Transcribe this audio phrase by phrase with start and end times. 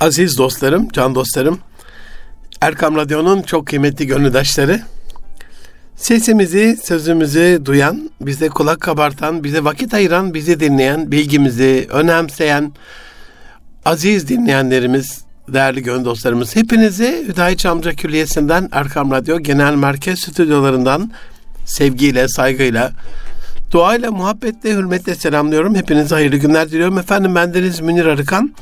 [0.00, 1.58] Aziz dostlarım, can dostlarım,
[2.60, 4.82] Erkam Radyo'nun çok kıymetli gönüldaşları,
[5.96, 12.72] sesimizi, sözümüzü duyan, bize kulak kabartan, bize vakit ayıran, bizi dinleyen, bilgimizi önemseyen,
[13.84, 21.10] aziz dinleyenlerimiz, değerli gönül dostlarımız, hepinizi Hüdayi Amca Külliyesi'nden, Erkam Radyo Genel Merkez Stüdyolarından
[21.66, 22.92] sevgiyle, saygıyla,
[23.70, 25.74] duayla, muhabbetle, hürmetle selamlıyorum.
[25.74, 26.98] Hepinize hayırlı günler diliyorum.
[26.98, 28.54] Efendim bendeniz Münir Arıkan.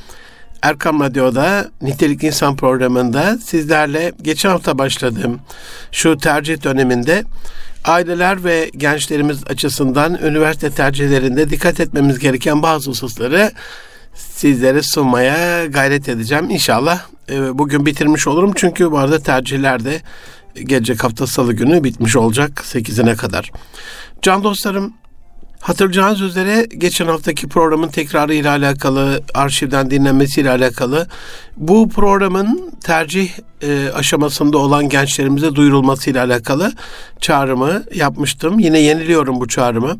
[0.63, 5.41] Erkam Radyo'da Nitelik İnsan programında sizlerle geçen hafta başladığım
[5.93, 7.25] şu tercih döneminde
[7.85, 13.53] aileler ve gençlerimiz açısından üniversite tercihlerinde dikkat etmemiz gereken bazı hususları
[14.15, 16.51] sizlere sunmaya gayret edeceğim.
[16.51, 17.01] İnşallah
[17.31, 18.53] e, bugün bitirmiş olurum.
[18.55, 20.01] Çünkü bu arada tercihler de
[20.55, 23.51] gelecek hafta salı günü bitmiş olacak 8'ine kadar.
[24.23, 24.95] Can dostlarım
[25.63, 31.07] Hatırlayacağınız üzere geçen haftaki programın tekrarı ile alakalı, arşivden dinlenmesiyle alakalı
[31.57, 33.31] bu programın tercih
[33.63, 36.73] e, aşamasında olan gençlerimize duyurulması ile alakalı
[37.21, 38.59] çağrımı yapmıştım.
[38.59, 39.97] Yine yeniliyorum bu çağrımı.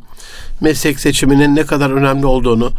[0.61, 2.73] Meslek seçiminin ne kadar önemli olduğunu,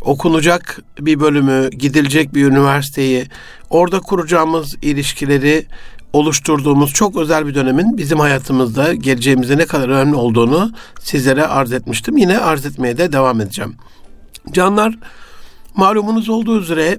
[0.00, 3.26] okunacak bir bölümü, gidilecek bir üniversiteyi,
[3.70, 5.66] orada kuracağımız ilişkileri
[6.16, 12.16] oluşturduğumuz çok özel bir dönemin bizim hayatımızda geleceğimizde ne kadar önemli olduğunu sizlere arz etmiştim.
[12.16, 13.76] Yine arz etmeye de devam edeceğim.
[14.52, 14.98] Canlar
[15.74, 16.98] malumunuz olduğu üzere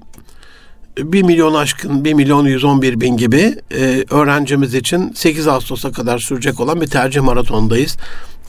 [0.97, 6.59] 1 milyon aşkın 1 milyon 111 bin gibi e, öğrencimiz için 8 Ağustos'a kadar sürecek
[6.59, 7.97] olan bir tercih maratondayız.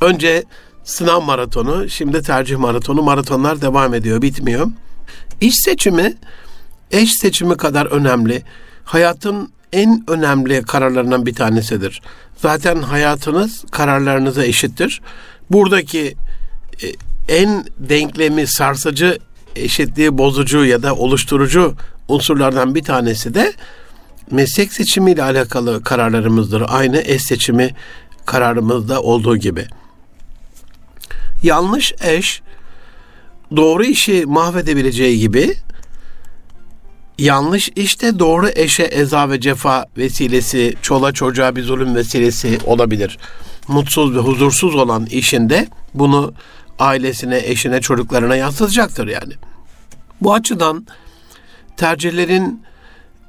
[0.00, 0.44] Önce
[0.84, 3.02] sınav maratonu, şimdi tercih maratonu.
[3.02, 4.66] Maratonlar devam ediyor, bitmiyor.
[5.40, 6.16] İş seçimi,
[6.90, 8.42] eş seçimi kadar önemli.
[8.84, 12.02] Hayatın en önemli kararlarından bir tanesidir.
[12.36, 15.00] Zaten hayatınız kararlarınıza eşittir.
[15.50, 16.14] Buradaki
[16.82, 16.86] e,
[17.28, 19.18] en denklemi sarsıcı,
[19.56, 21.74] eşitliği bozucu ya da oluşturucu
[22.08, 23.52] unsurlardan bir tanesi de
[24.30, 26.64] meslek seçimiyle alakalı kararlarımızdır.
[26.68, 27.74] Aynı eş seçimi
[28.26, 29.66] kararımızda olduğu gibi.
[31.42, 32.42] Yanlış eş
[33.56, 35.54] doğru işi mahvedebileceği gibi
[37.18, 43.18] yanlış işte doğru eşe eza ve cefa vesilesi, çola çocuğa bir zulüm vesilesi olabilir.
[43.68, 46.34] Mutsuz ve huzursuz olan işinde bunu
[46.78, 49.32] ailesine, eşine, çocuklarına yansıtacaktır yani.
[50.20, 50.86] Bu açıdan
[51.76, 52.62] tercihlerin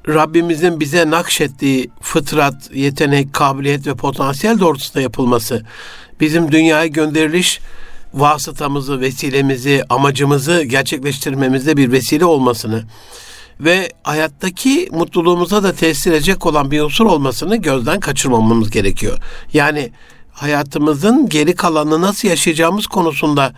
[0.08, 5.62] Rabbimizin bize nakşettiği fıtrat, yetenek, kabiliyet ve potansiyel doğrultusunda yapılması,
[6.20, 7.60] bizim dünyaya gönderiliş
[8.14, 12.84] vasıtamızı, vesilemizi, amacımızı gerçekleştirmemizde bir vesile olmasını,
[13.60, 19.18] ve hayattaki mutluluğumuza da tesir edecek olan bir unsur olmasını gözden kaçırmamamız gerekiyor.
[19.52, 19.90] Yani
[20.32, 23.52] hayatımızın geri kalanını nasıl yaşayacağımız konusunda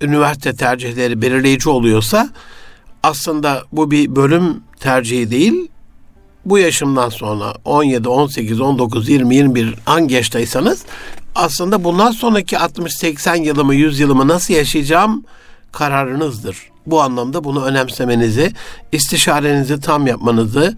[0.00, 2.28] üniversite tercihleri belirleyici oluyorsa
[3.02, 5.68] aslında bu bir bölüm tercihi değil.
[6.44, 10.84] Bu yaşımdan sonra 17, 18, 19, 20, 21 hangi yaştaysanız
[11.34, 15.24] aslında bundan sonraki 60, 80 yılımı, 100 yılımı nasıl yaşayacağım
[15.72, 16.56] kararınızdır.
[16.86, 18.52] Bu anlamda bunu önemsemenizi,
[18.92, 20.76] istişarenizi tam yapmanızı,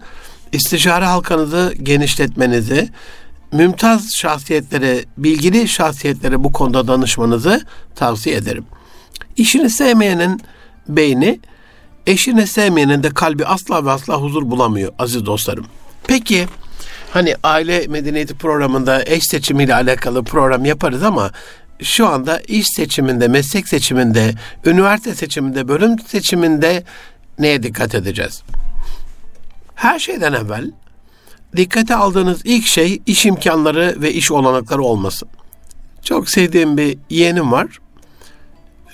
[0.51, 2.89] istişare halkanızı genişletmenizi,
[3.51, 7.61] mümtaz şahsiyetlere, bilgili şahsiyetlere bu konuda danışmanızı
[7.95, 8.65] tavsiye ederim.
[9.37, 10.41] İşini sevmeyenin
[10.87, 11.39] beyni,
[12.07, 15.65] eşini sevmeyenin de kalbi asla ve asla huzur bulamıyor aziz dostlarım.
[16.07, 16.47] Peki
[17.11, 21.31] hani aile medeniyeti programında eş seçimiyle alakalı program yaparız ama
[21.81, 24.33] şu anda iş seçiminde, meslek seçiminde,
[24.65, 26.83] üniversite seçiminde, bölüm seçiminde
[27.39, 28.43] neye dikkat edeceğiz?
[29.75, 30.71] Her şeyden evvel
[31.55, 35.29] dikkate aldığınız ilk şey iş imkanları ve iş olanakları olmasın.
[36.03, 37.79] Çok sevdiğim bir yeğenim var.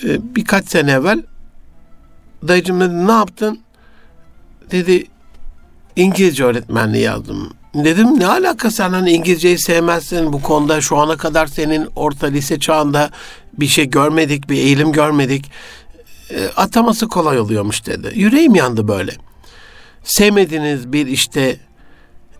[0.03, 1.23] Ee, birkaç sene evvel
[2.47, 3.59] dayıcım dedi ne yaptın?
[4.71, 5.05] Dedi
[5.95, 7.53] İngilizce öğretmenliği yazdım.
[7.83, 12.59] Dedim ne alaka sen hani İngilizceyi sevmezsin bu konuda şu ana kadar senin orta lise
[12.59, 13.09] çağında
[13.53, 15.51] bir şey görmedik, bir eğilim görmedik.
[16.29, 18.11] E, ataması kolay oluyormuş dedi.
[18.15, 19.11] Yüreğim yandı böyle.
[20.03, 21.59] Sevmediğiniz bir işte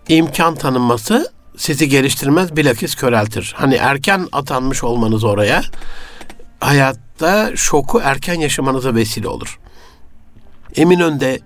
[0.08, 3.54] imkan tanınması sizi geliştirmez bilakis köreltir.
[3.58, 5.62] Hani erken atanmış olmanız oraya
[6.60, 9.60] hayatta şoku erken yaşamanıza vesile olur.
[10.76, 11.40] Eminönü'nde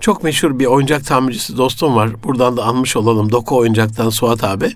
[0.00, 2.22] çok meşhur bir oyuncak tamircisi dostum var.
[2.24, 3.32] Buradan da anmış olalım.
[3.32, 4.72] Doku Oyuncak'tan Suat abi.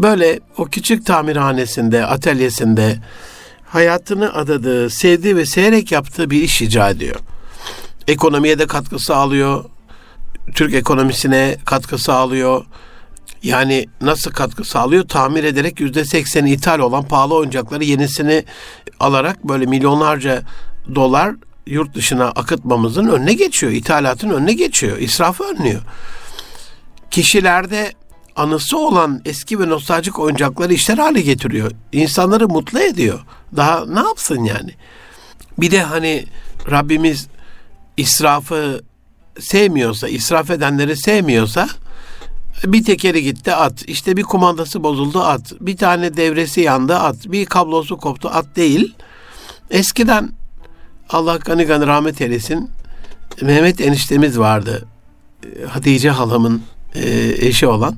[0.00, 2.98] Böyle o küçük tamirhanesinde, atölyesinde
[3.64, 7.16] hayatını adadığı, sevdiği ve seyrek yaptığı bir iş icra ediyor.
[8.08, 9.64] Ekonomiye de katkı sağlıyor.
[10.54, 12.64] Türk ekonomisine katkı sağlıyor.
[13.42, 15.08] Yani nasıl katkı sağlıyor?
[15.08, 18.44] Tamir ederek yüzde sekseni ithal olan pahalı oyuncakları yenisini
[19.00, 20.42] alarak böyle milyonlarca
[20.94, 21.34] dolar
[21.66, 23.72] yurt dışına akıtmamızın önüne geçiyor.
[23.72, 24.98] ithalatın önüne geçiyor.
[24.98, 25.82] israfı önlüyor.
[27.10, 27.92] Kişilerde
[28.36, 31.70] anısı olan eski ve nostaljik oyuncakları işler hale getiriyor.
[31.92, 33.20] İnsanları mutlu ediyor.
[33.56, 34.70] Daha ne yapsın yani?
[35.58, 36.26] Bir de hani
[36.70, 37.26] Rabbimiz
[37.96, 38.80] israfı
[39.40, 41.68] sevmiyorsa, israf edenleri sevmiyorsa
[42.64, 43.88] bir tekeri gitti at.
[43.88, 45.52] İşte bir kumandası bozuldu at.
[45.60, 47.16] Bir tane devresi yandı at.
[47.26, 48.94] Bir kablosu koptu at değil.
[49.70, 50.32] Eskiden
[51.10, 52.70] Allah gani gani rahmet eylesin
[53.42, 54.84] Mehmet eniştemiz vardı.
[55.68, 56.62] Hatice halamın
[56.94, 57.96] e, eşi olan.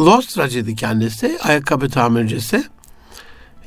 [0.00, 1.38] Lostracıydı kendisi.
[1.42, 2.64] Ayakkabı tamircisi.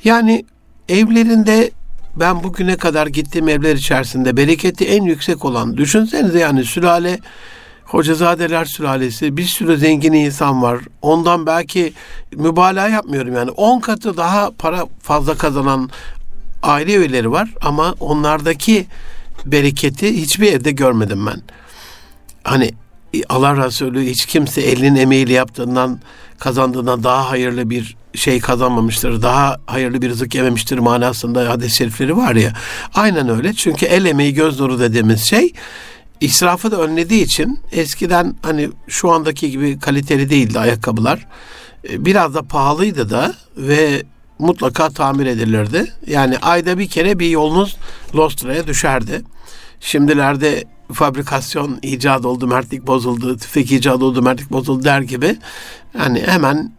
[0.03, 0.45] Yani
[0.89, 1.71] evlerinde
[2.15, 7.19] ben bugüne kadar gittiğim evler içerisinde bereketi en yüksek olan düşünsenize yani sülale
[7.87, 10.79] Hocazadeler sülalesi bir sürü zengin insan var.
[11.01, 11.93] Ondan belki
[12.35, 15.89] mübalağa yapmıyorum yani 10 katı daha para fazla kazanan
[16.63, 18.85] aile üyeleri var ama onlardaki
[19.45, 21.41] bereketi hiçbir evde görmedim ben.
[22.43, 22.71] Hani
[23.29, 25.99] Allah Resulü hiç kimse elinin emeğiyle yaptığından
[26.39, 32.35] kazandığından daha hayırlı bir şey kazanmamıştır, daha hayırlı bir rızık yememiştir manasında hadis-i şerifleri var
[32.35, 32.53] ya.
[32.93, 35.53] Aynen öyle çünkü el emeği göz nuru dediğimiz şey
[36.21, 41.27] israfı da önlediği için eskiden hani şu andaki gibi kaliteli değildi ayakkabılar.
[41.89, 44.03] E, biraz da pahalıydı da ve
[44.39, 45.93] mutlaka tamir edilirdi.
[46.07, 47.77] Yani ayda bir kere bir yolunuz
[48.15, 49.21] Lostra'ya düşerdi.
[49.79, 50.63] Şimdilerde
[50.93, 55.37] fabrikasyon icat oldu, mertlik bozuldu, tüfek icat oldu, mertlik bozuldu der gibi.
[55.99, 56.71] Yani hemen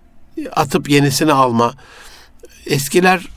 [0.53, 1.75] atıp yenisini alma.
[2.67, 3.29] Eskiler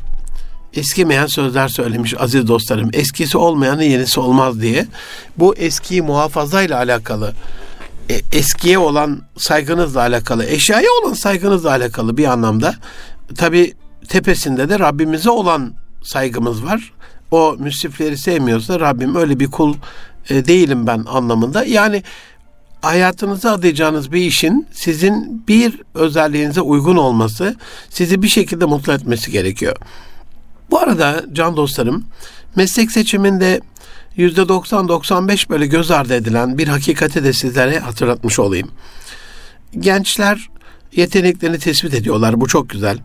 [0.74, 2.90] eskimeyen sözler söylemiş aziz dostlarım.
[2.94, 4.88] Eskisi olmayanın yenisi olmaz diye.
[5.38, 7.34] Bu eskiyi muhafazayla alakalı
[8.12, 12.76] e, eskiye olan saygınızla alakalı, eşyaya olan saygınızla alakalı bir anlamda.
[13.38, 13.74] Tabi
[14.12, 15.74] tepesinde de Rabbimize olan
[16.04, 16.94] saygımız var.
[17.32, 19.76] O müsrifleri sevmiyorsa Rabbim öyle bir kul
[20.30, 21.64] e, değilim ben anlamında.
[21.64, 22.04] Yani
[22.82, 27.56] hayatınıza adayacağınız bir işin sizin bir özelliğinize uygun olması,
[27.90, 29.76] sizi bir şekilde mutlu etmesi gerekiyor.
[30.72, 32.06] Bu arada can dostlarım,
[32.56, 33.62] meslek seçiminde
[34.18, 38.72] %90-95 böyle göz ardı edilen bir hakikati de sizlere hatırlatmış olayım.
[39.80, 40.50] Gençler
[40.96, 42.42] yeteneklerini tespit ediyorlar.
[42.42, 42.98] Bu çok güzel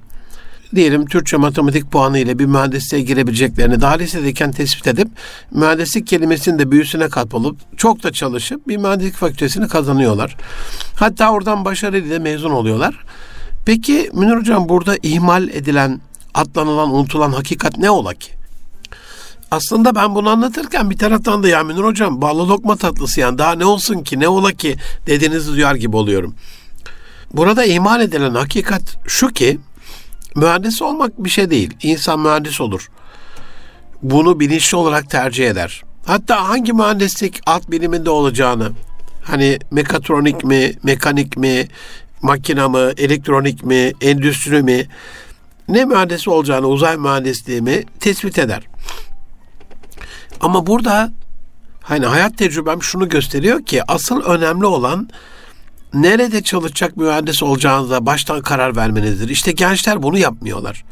[0.75, 5.09] diyelim Türkçe matematik puanı ile bir mühendisliğe girebileceklerini daha lisedeyken tespit edip
[5.51, 10.37] mühendislik kelimesinin de büyüsüne katılıp çok da çalışıp bir mühendislik fakültesini kazanıyorlar.
[10.97, 13.05] Hatta oradan başarıyla mezun oluyorlar.
[13.67, 16.01] Peki Münir Hocam burada ihmal edilen,
[16.35, 18.33] atlanılan, unutulan hakikat ne ola ki?
[19.51, 23.53] Aslında ben bunu anlatırken bir taraftan da ya Münir Hocam ballı lokma tatlısı yani daha
[23.53, 24.77] ne olsun ki ne ola ki
[25.07, 26.35] dediğinizi duyar gibi oluyorum.
[27.33, 29.59] Burada ihmal edilen hakikat şu ki
[30.37, 31.75] Mühendis olmak bir şey değil.
[31.83, 32.89] İnsan mühendis olur.
[34.03, 35.83] Bunu bilinçli olarak tercih eder.
[36.07, 38.73] Hatta hangi mühendislik alt biliminde olacağını,
[39.23, 41.69] hani mekatronik mi, mekanik mi,
[42.23, 44.87] makina mı, elektronik mi, endüstri mi,
[45.69, 48.63] ne mühendisi olacağını, uzay mühendisliği mi tespit eder.
[50.41, 51.13] Ama burada
[51.83, 55.09] hani hayat tecrübem şunu gösteriyor ki asıl önemli olan
[55.95, 59.29] nerede çalışacak mühendis olacağınıza baştan karar vermenizdir.
[59.29, 60.85] İşte gençler bunu yapmıyorlar.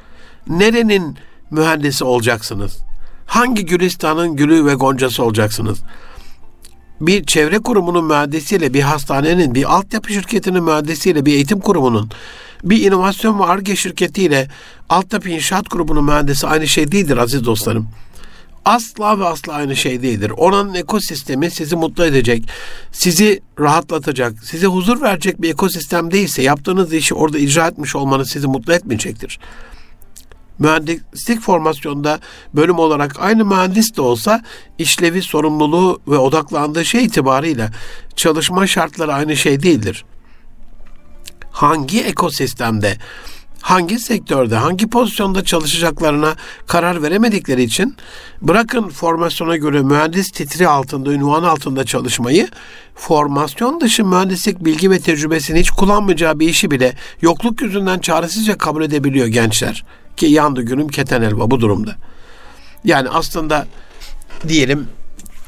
[0.48, 1.18] Nerenin
[1.50, 2.78] mühendisi olacaksınız?
[3.26, 5.78] Hangi Gülistan'ın gülü ve goncası olacaksınız?
[7.00, 12.10] Bir çevre kurumunun mühendisiyle bir hastanenin, bir altyapı şirketinin mühendisiyle bir eğitim kurumunun,
[12.64, 14.48] bir inovasyon ve ARGE şirketiyle
[14.88, 17.88] altyapı inşaat grubunun mühendisi aynı şey değildir aziz dostlarım
[18.64, 20.32] asla ve asla aynı şey değildir.
[20.36, 22.48] Oranın ekosistemi sizi mutlu edecek,
[22.92, 28.46] sizi rahatlatacak, size huzur verecek bir ekosistem değilse yaptığınız işi orada icra etmiş olmanız sizi
[28.46, 29.38] mutlu etmeyecektir.
[30.58, 32.20] Mühendislik formasyonunda
[32.54, 34.42] bölüm olarak aynı mühendis de olsa
[34.78, 37.70] işlevi, sorumluluğu ve odaklandığı şey itibarıyla
[38.16, 40.04] çalışma şartları aynı şey değildir.
[41.50, 42.98] Hangi ekosistemde
[43.64, 46.34] hangi sektörde, hangi pozisyonda çalışacaklarına
[46.66, 47.96] karar veremedikleri için
[48.42, 52.48] bırakın formasyona göre mühendis titri altında, ünvan altında çalışmayı,
[52.94, 58.82] formasyon dışı mühendislik bilgi ve tecrübesini hiç kullanmayacağı bir işi bile yokluk yüzünden çaresizce kabul
[58.82, 59.84] edebiliyor gençler.
[60.16, 61.96] Ki yandı günüm keten elba bu durumda.
[62.84, 63.66] Yani aslında
[64.48, 64.88] diyelim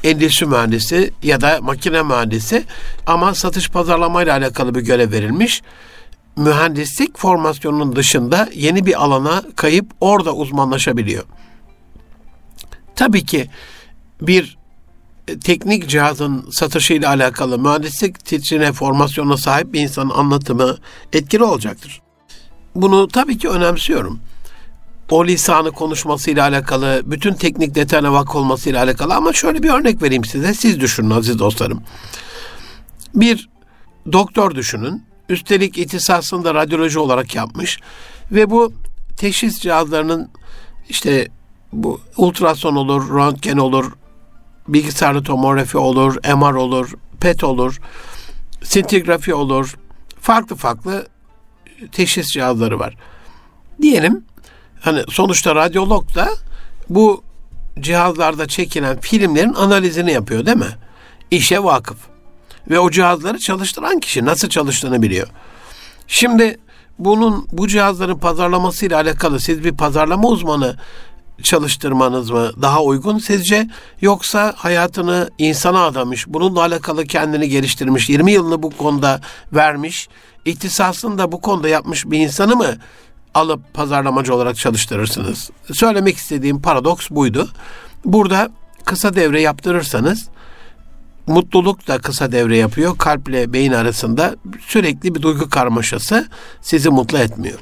[0.03, 2.63] endüstri mühendisi ya da makine mühendisi
[3.05, 5.61] ama satış pazarlamayla alakalı bir görev verilmiş
[6.37, 11.23] mühendislik formasyonunun dışında yeni bir alana kayıp orada uzmanlaşabiliyor.
[12.95, 13.49] Tabii ki
[14.21, 14.57] bir
[15.27, 20.77] e, teknik cihazın satışıyla alakalı mühendislik titrine formasyonuna sahip bir insanın anlatımı
[21.13, 22.01] etkili olacaktır.
[22.75, 24.19] Bunu tabii ki önemsiyorum.
[25.09, 30.25] o lisanı konuşmasıyla alakalı, bütün teknik detayına vak olmasıyla alakalı ama şöyle bir örnek vereyim
[30.25, 30.53] size.
[30.53, 31.83] Siz düşünün aziz dostlarım.
[33.15, 33.49] Bir
[34.11, 35.03] doktor düşünün.
[35.29, 37.79] Üstelik ihtisasını da radyoloji olarak yapmış
[38.31, 38.73] ve bu
[39.17, 40.29] teşhis cihazlarının
[40.89, 41.27] işte
[41.73, 43.91] bu ultrason olur, röntgen olur,
[44.67, 47.79] bilgisayarlı tomografi olur, MR olur, PET olur,
[48.63, 49.77] sintigrafi olur.
[50.21, 51.07] Farklı farklı
[51.91, 52.95] teşhis cihazları var.
[53.81, 54.25] Diyelim
[54.81, 56.29] hani sonuçta radyolog da
[56.89, 57.23] bu
[57.79, 60.77] cihazlarda çekilen filmlerin analizini yapıyor değil mi?
[61.31, 61.97] İşe vakıf.
[62.69, 65.27] Ve o cihazları çalıştıran kişi nasıl çalıştığını biliyor.
[66.07, 66.57] Şimdi
[66.99, 70.77] bunun bu cihazların pazarlamasıyla alakalı siz bir pazarlama uzmanı
[71.43, 73.67] çalıştırmanız mı daha uygun sizce
[74.01, 79.21] yoksa hayatını insana adamış, bununla alakalı kendini geliştirmiş, 20 yılını bu konuda
[79.53, 80.09] vermiş,
[80.45, 82.77] ihtisasını da bu konuda yapmış bir insanı mı
[83.33, 85.49] alıp pazarlamacı olarak çalıştırırsınız?
[85.73, 87.49] Söylemek istediğim paradoks buydu.
[88.05, 88.49] Burada
[88.85, 90.29] kısa devre yaptırırsanız
[91.27, 92.97] mutluluk da kısa devre yapıyor.
[92.97, 94.35] Kalple beyin arasında
[94.67, 96.27] sürekli bir duygu karmaşası
[96.61, 97.59] sizi mutlu etmiyor.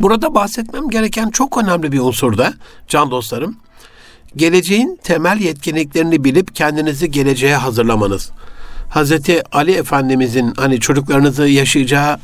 [0.00, 2.54] Burada bahsetmem gereken çok önemli bir unsur da
[2.88, 3.56] can dostlarım.
[4.36, 8.30] Geleceğin temel yetkinliklerini bilip kendinizi geleceğe hazırlamanız.
[8.90, 12.18] Hazreti Ali Efendimizin hani çocuklarınızı yaşayacağı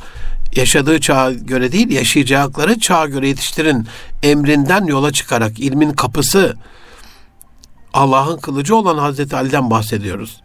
[0.55, 3.87] yaşadığı çağa göre değil, yaşayacakları çağa göre yetiştirin
[4.23, 6.55] emrinden yola çıkarak ilmin kapısı
[7.95, 10.41] Allah'ın kılıcı olan Hazreti Ali'den bahsediyoruz.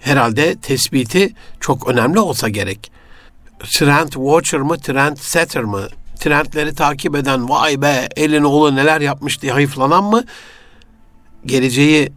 [0.00, 2.92] Herhalde tespiti çok önemli olsa gerek.
[3.58, 9.42] Trend Watcher mı, Trend Setter mı trendleri takip eden vay be elin oğlu neler yapmış
[9.42, 10.24] diye hayıflanan mı?
[11.46, 12.12] Geleceği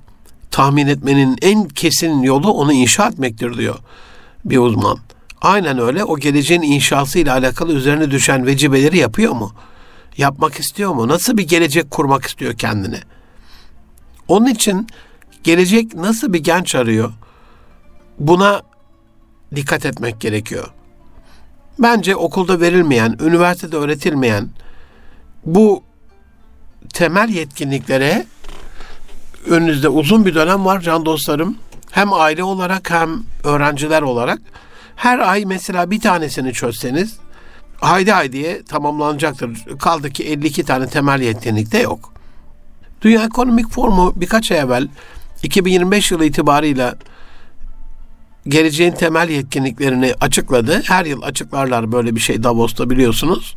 [0.51, 3.75] tahmin etmenin en kesin yolu onu inşa etmektir diyor
[4.46, 4.98] bir uzman.
[5.42, 9.51] Aynen öyle o geleceğin inşası ile alakalı üzerine düşen vecibeleri yapıyor mu?
[10.18, 11.08] Yapmak istiyor mu?
[11.08, 13.00] Nasıl bir gelecek kurmak istiyor kendine?
[14.27, 14.88] Onun için
[15.44, 17.13] gelecek nasıl bir genç arıyor?
[18.20, 18.62] Buna
[19.55, 20.67] dikkat etmek gerekiyor.
[21.79, 24.50] Bence okulda verilmeyen, üniversitede öğretilmeyen
[25.46, 25.84] bu
[26.94, 28.25] temel yetkinliklere
[29.48, 31.58] önünüzde uzun bir dönem var can dostlarım.
[31.91, 34.39] Hem aile olarak hem öğrenciler olarak.
[34.96, 37.17] Her ay mesela bir tanesini çözseniz
[37.82, 39.77] haydi haydiye tamamlanacaktır.
[39.79, 42.14] Kaldı ki 52 tane temel yetkinlik de yok.
[43.06, 44.88] Dünya Ekonomik Forumu birkaç ay evvel
[45.44, 46.96] 2025 yılı itibarıyla
[48.48, 50.82] geleceğin temel yetkinliklerini açıkladı.
[50.86, 53.56] Her yıl açıklarlar böyle bir şey Davos'ta biliyorsunuz.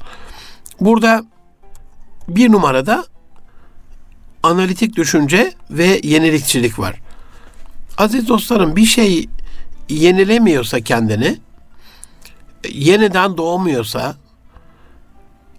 [0.80, 1.24] Burada
[2.28, 3.04] bir numarada
[4.42, 7.00] analitik düşünce ve yenilikçilik var.
[7.98, 9.28] Aziz dostlarım bir şey
[9.88, 11.38] yenilemiyorsa kendini,
[12.70, 14.16] yeniden doğmuyorsa,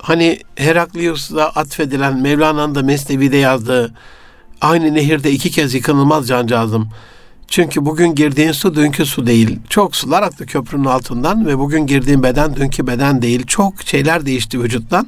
[0.02, 3.94] hani Heraklius'a atfedilen Mevlana'nın da Mesnevi'de yazdığı
[4.62, 6.90] aynı nehirde iki kez yıkanılmaz cancağızım
[7.50, 9.60] çünkü bugün girdiğin su dünkü su değil.
[9.70, 13.46] Çok sular aktı köprünün altından ve bugün girdiğin beden dünkü beden değil.
[13.46, 15.08] Çok şeyler değişti vücuttan.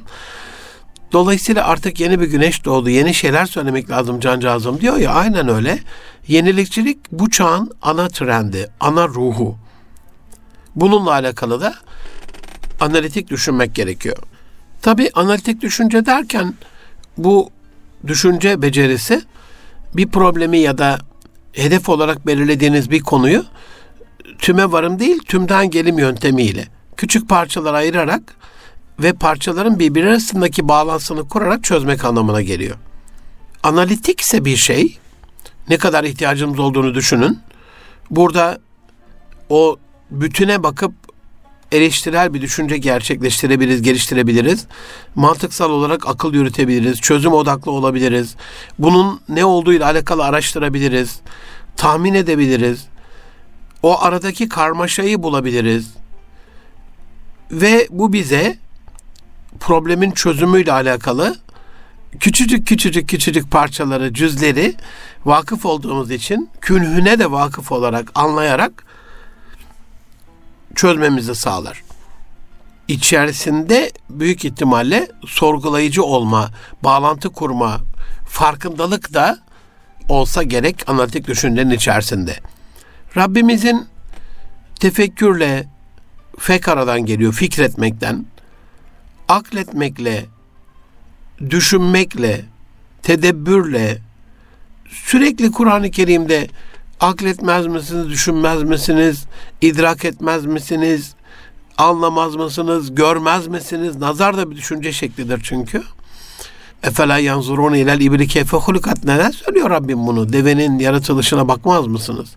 [1.12, 2.90] Dolayısıyla artık yeni bir güneş doğdu.
[2.90, 5.78] Yeni şeyler söylemek lazım cancağızım diyor ya aynen öyle.
[6.28, 9.56] Yenilikçilik bu çağın ana trendi, ana ruhu.
[10.76, 11.74] Bununla alakalı da
[12.80, 14.16] analitik düşünmek gerekiyor.
[14.82, 16.54] Tabi analitik düşünce derken
[17.18, 17.50] bu
[18.06, 19.22] düşünce becerisi
[19.96, 20.98] bir problemi ya da
[21.52, 23.44] hedef olarak belirlediğiniz bir konuyu
[24.38, 28.36] tüme varım değil, tümden gelim yöntemiyle küçük parçalara ayırarak
[28.98, 32.76] ve parçaların birbiri arasındaki bağlantısını kurarak çözmek anlamına geliyor.
[33.62, 34.98] Analitik ise bir şey,
[35.68, 37.38] ne kadar ihtiyacımız olduğunu düşünün.
[38.10, 38.58] Burada
[39.48, 39.76] o
[40.10, 40.92] bütüne bakıp
[41.72, 44.66] eleştirel bir düşünce gerçekleştirebiliriz, geliştirebiliriz.
[45.14, 48.36] Mantıksal olarak akıl yürütebiliriz, çözüm odaklı olabiliriz.
[48.78, 51.20] Bunun ne olduğuyla alakalı araştırabiliriz,
[51.76, 52.86] tahmin edebiliriz.
[53.82, 55.90] O aradaki karmaşayı bulabiliriz.
[57.50, 58.58] Ve bu bize
[59.60, 61.36] problemin çözümüyle alakalı
[62.20, 64.74] küçücük küçücük küçücük parçaları, cüzleri
[65.24, 68.84] vakıf olduğumuz için künhüne de vakıf olarak anlayarak
[70.74, 71.82] çözmemizi sağlar.
[72.88, 76.50] İçerisinde büyük ihtimalle sorgulayıcı olma,
[76.84, 77.80] bağlantı kurma,
[78.28, 79.38] farkındalık da
[80.08, 82.36] olsa gerek analitik düşüncenin içerisinde.
[83.16, 83.86] Rabbimizin
[84.80, 85.68] tefekkürle,
[86.38, 88.26] fekaradan geliyor, fikretmekten,
[89.28, 90.24] akletmekle,
[91.50, 92.44] düşünmekle,
[93.02, 93.98] tedebbürle,
[94.88, 96.48] sürekli Kur'an-ı Kerim'de
[97.02, 99.24] akletmez misiniz, düşünmez misiniz,
[99.60, 101.14] idrak etmez misiniz,
[101.78, 103.96] Anlamaz mısınız, görmez misiniz?
[103.96, 105.82] Nazar da bir düşünce şeklidir çünkü.
[106.82, 109.04] Efela yanzurun ilel ibli keyfe hulukat.
[109.04, 110.32] Neden söylüyor Rabbim bunu?
[110.32, 112.36] Devenin yaratılışına bakmaz mısınız?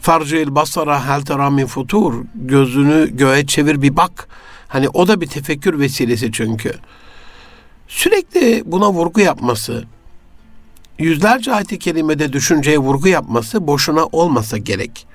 [0.00, 2.24] Farcil basara hel tera min futur.
[2.34, 4.28] Gözünü göğe çevir bir bak.
[4.68, 6.74] Hani o da bir tefekkür vesilesi çünkü.
[7.88, 9.84] Sürekli buna vurgu yapması,
[11.00, 15.06] yüzlerce ayet-i kerimede düşünceye vurgu yapması boşuna olmasa gerek.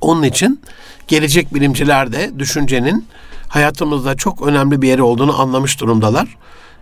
[0.00, 0.60] Onun için
[1.08, 3.06] gelecek bilimciler de düşüncenin
[3.48, 6.36] hayatımızda çok önemli bir yeri olduğunu anlamış durumdalar.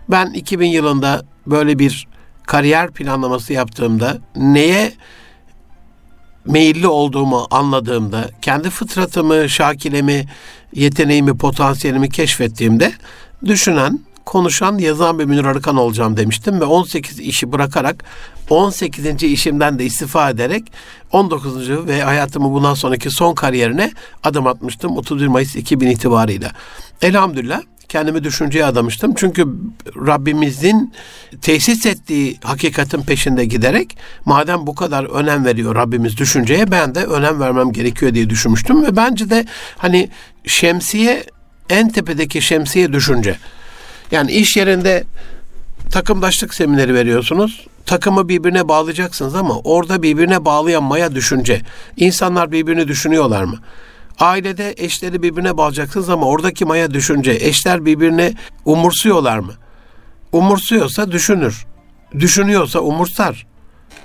[0.09, 2.07] Ben 2000 yılında böyle bir
[2.43, 4.93] kariyer planlaması yaptığımda neye
[6.45, 10.25] meyilli olduğumu anladığımda, kendi fıtratımı, şakilemi,
[10.73, 12.91] yeteneğimi, potansiyelimi keşfettiğimde
[13.45, 18.03] düşünen, konuşan, yazan bir Münir Arıkan olacağım demiştim ve 18 işi bırakarak
[18.49, 19.23] 18.
[19.23, 20.63] işimden de istifa ederek
[21.11, 21.69] 19.
[21.69, 23.91] ve hayatımı bundan sonraki son kariyerine
[24.23, 26.51] adım atmıştım 31 Mayıs 2000 itibarıyla.
[27.01, 29.13] Elhamdülillah kendimi düşünceye adamıştım.
[29.17, 29.47] Çünkü
[29.95, 30.93] Rabbimizin
[31.41, 37.39] tesis ettiği hakikatin peşinde giderek madem bu kadar önem veriyor Rabbimiz düşünceye ben de önem
[37.39, 39.45] vermem gerekiyor diye düşünmüştüm ve bence de
[39.77, 40.09] hani
[40.45, 41.23] şemsiye
[41.69, 43.37] en tepedeki şemsiye düşünce.
[44.11, 45.03] Yani iş yerinde
[45.91, 47.67] takımdaşlık semineri veriyorsunuz.
[47.85, 51.61] Takımı birbirine bağlayacaksınız ama orada birbirine bağlayan maya düşünce.
[51.97, 53.59] İnsanlar birbirini düşünüyorlar mı?
[54.19, 57.31] Ailede eşleri birbirine bağlayacaksınız ama oradaki maya düşünce.
[57.31, 58.33] Eşler birbirine
[58.65, 59.53] umursuyorlar mı?
[60.31, 61.65] Umursuyorsa düşünür.
[62.19, 63.47] Düşünüyorsa umursar.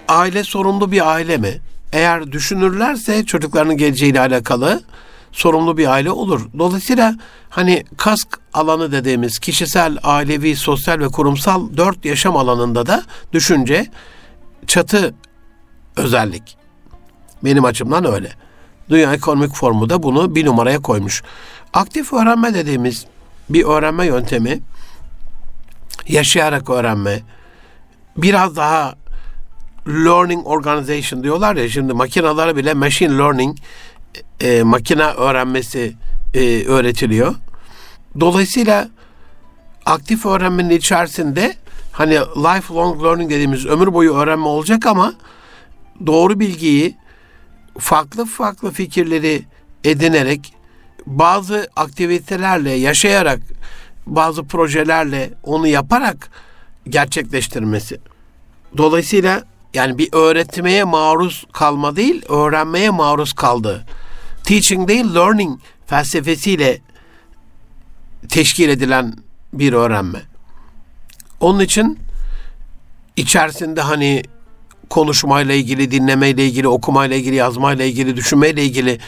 [0.09, 1.61] Aile sorumlu bir aile mi?
[1.93, 4.83] Eğer düşünürlerse çocuklarının geleceğiyle alakalı
[5.35, 6.49] sorumlu bir aile olur.
[6.59, 7.15] Dolayısıyla
[7.51, 13.87] hani kask alanı dediğimiz kişisel, ailevi, sosyal ve kurumsal dört yaşam alanında da düşünce
[14.67, 15.15] çatı
[15.97, 16.57] özellik.
[17.45, 18.33] Benim açımdan öyle.
[18.91, 21.23] Dünya Ekonomik Forumu da bunu bir numaraya koymuş.
[21.73, 23.07] Aktif öğrenme dediğimiz
[23.51, 24.61] bir öğrenme yöntemi,
[26.09, 27.23] yaşayarak öğrenme,
[28.17, 28.95] biraz daha
[29.89, 33.59] learning organization diyorlar ya şimdi makinalara bile machine learning
[34.41, 35.95] e, makine öğrenmesi
[36.35, 37.35] e, öğretiliyor.
[38.21, 38.89] Dolayısıyla
[39.87, 41.55] aktif öğrenmenin içerisinde
[41.93, 45.15] hani lifelong learning dediğimiz ömür boyu öğrenme olacak ama
[46.07, 46.97] doğru bilgiyi
[47.79, 49.43] farklı farklı fikirleri
[49.85, 50.55] edinerek
[51.07, 53.41] bazı aktivitelerle yaşayarak
[54.07, 56.31] bazı projelerle onu yaparak
[56.89, 58.01] gerçekleştirmesi.
[58.77, 59.43] Dolayısıyla
[59.75, 63.87] yani bir öğretmeye maruz kalma değil, öğrenmeye maruz kaldı.
[64.45, 66.81] Teaching değil, learning felsefesiyle
[68.29, 69.15] teşkil edilen
[69.53, 70.23] bir öğrenme.
[71.41, 71.99] Onun için
[73.17, 74.23] içerisinde hani
[74.91, 78.99] konuşmayla ilgili, dinlemeyle ilgili, okumayla ilgili, yazmayla ilgili, düşünmeyle ilgili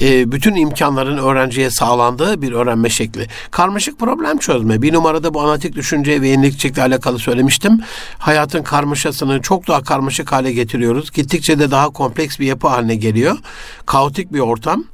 [0.00, 3.26] e, bütün imkanların öğrenciye sağlandığı bir öğrenme şekli.
[3.50, 4.82] Karmaşık problem çözme.
[4.82, 7.80] Bir numarada bu analitik düşünce ve yenilikçilikle alakalı söylemiştim.
[8.18, 11.12] Hayatın karmaşasını çok daha karmaşık hale getiriyoruz.
[11.12, 13.38] Gittikçe de daha kompleks bir yapı haline geliyor.
[13.86, 14.84] Kaotik bir ortam.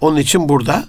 [0.00, 0.84] Onun için burada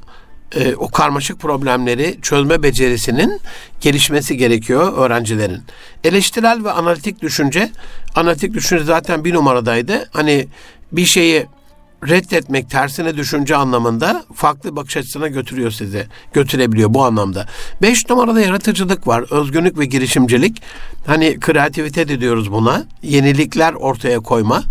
[0.56, 3.42] e, o karmaşık problemleri çözme becerisinin
[3.82, 5.62] gelişmesi gerekiyor öğrencilerin.
[6.04, 7.72] Eleştirel ve analitik düşünce,
[8.16, 10.10] analitik düşünce zaten bir numaradaydı.
[10.12, 10.48] Hani
[10.92, 11.46] bir şeyi
[12.08, 16.08] reddetmek, tersine düşünce anlamında farklı bakış açısına götürüyor sizi.
[16.34, 17.48] Götürebiliyor bu anlamda.
[17.82, 19.26] Beş numarada yaratıcılık var.
[19.32, 20.62] Özgünlük ve girişimcilik.
[21.08, 22.84] Hani kreativite de diyoruz buna.
[23.04, 24.64] Yenilikler ortaya koyma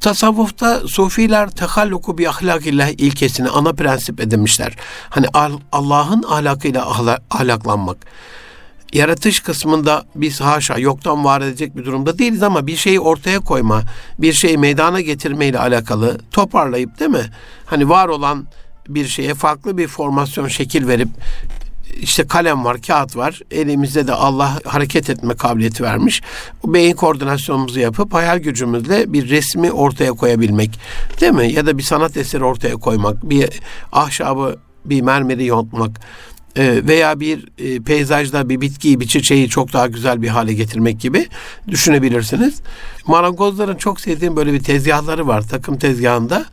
[0.00, 4.76] tasavvufta sufiler tehalluku bi ahlakillah ilkesini ana prensip edinmişler.
[5.10, 5.26] Hani
[5.72, 6.86] Allah'ın ahlakıyla
[7.30, 7.96] ahlaklanmak.
[8.92, 13.82] Yaratış kısmında biz haşa yoktan var edecek bir durumda değiliz ama bir şeyi ortaya koyma,
[14.18, 17.30] bir şeyi meydana getirme ile alakalı toparlayıp değil mi?
[17.66, 18.46] Hani var olan
[18.88, 21.08] bir şeye farklı bir formasyon şekil verip
[22.00, 23.40] işte kalem var, kağıt var.
[23.50, 26.22] Elimizde de Allah hareket etme kabiliyeti vermiş.
[26.64, 30.78] Beyin koordinasyonumuzu yapıp hayal gücümüzle bir resmi ortaya koyabilmek.
[31.20, 31.52] Değil mi?
[31.52, 33.30] Ya da bir sanat eseri ortaya koymak.
[33.30, 33.60] Bir
[33.92, 36.00] ahşabı, bir mermeri yontmak
[36.56, 41.00] e, veya bir e, peyzajda bir bitkiyi, bir çiçeği çok daha güzel bir hale getirmek
[41.00, 41.26] gibi
[41.68, 42.60] düşünebilirsiniz.
[43.06, 46.44] Marangozların çok sevdiğim böyle bir tezgahları var takım tezgahında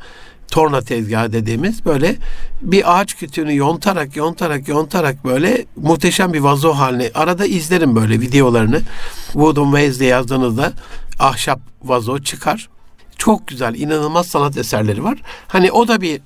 [0.52, 2.16] torna tezgahı dediğimiz böyle
[2.62, 8.82] bir ağaç kütüğünü yontarak yontarak yontarak böyle muhteşem bir vazo haline arada izlerim böyle videolarını
[9.26, 10.74] Wooden Ways diye yazdığınızda
[11.20, 12.70] ahşap vazo çıkar.
[13.18, 15.22] Çok güzel, inanılmaz sanat eserleri var.
[15.48, 16.22] Hani o da bir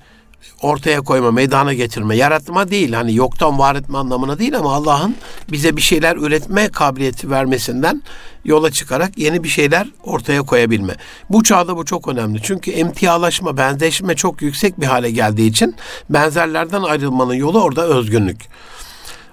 [0.61, 2.93] ortaya koyma, meydana getirme, yaratma değil.
[2.93, 5.15] Hani yoktan var etme anlamına değil ama Allah'ın
[5.51, 8.01] bize bir şeyler üretme kabiliyeti vermesinden
[8.47, 10.95] yola çıkarak yeni bir şeyler ortaya koyabilme.
[11.29, 12.39] Bu çağda bu çok önemli.
[12.43, 15.75] Çünkü emtialaşma, benzeşme çok yüksek bir hale geldiği için
[16.09, 18.37] benzerlerden ayrılmanın yolu orada özgünlük.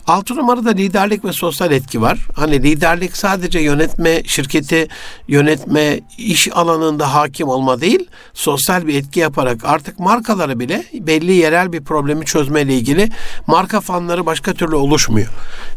[0.07, 2.19] Altı numarada liderlik ve sosyal etki var.
[2.37, 4.89] Hani liderlik sadece yönetme, şirketi
[5.29, 11.73] yönetme, iş alanında hakim olma değil, sosyal bir etki yaparak artık markaları bile belli yerel
[11.73, 13.09] bir problemi çözmeyle ilgili
[13.47, 15.29] marka fanları başka türlü oluşmuyor.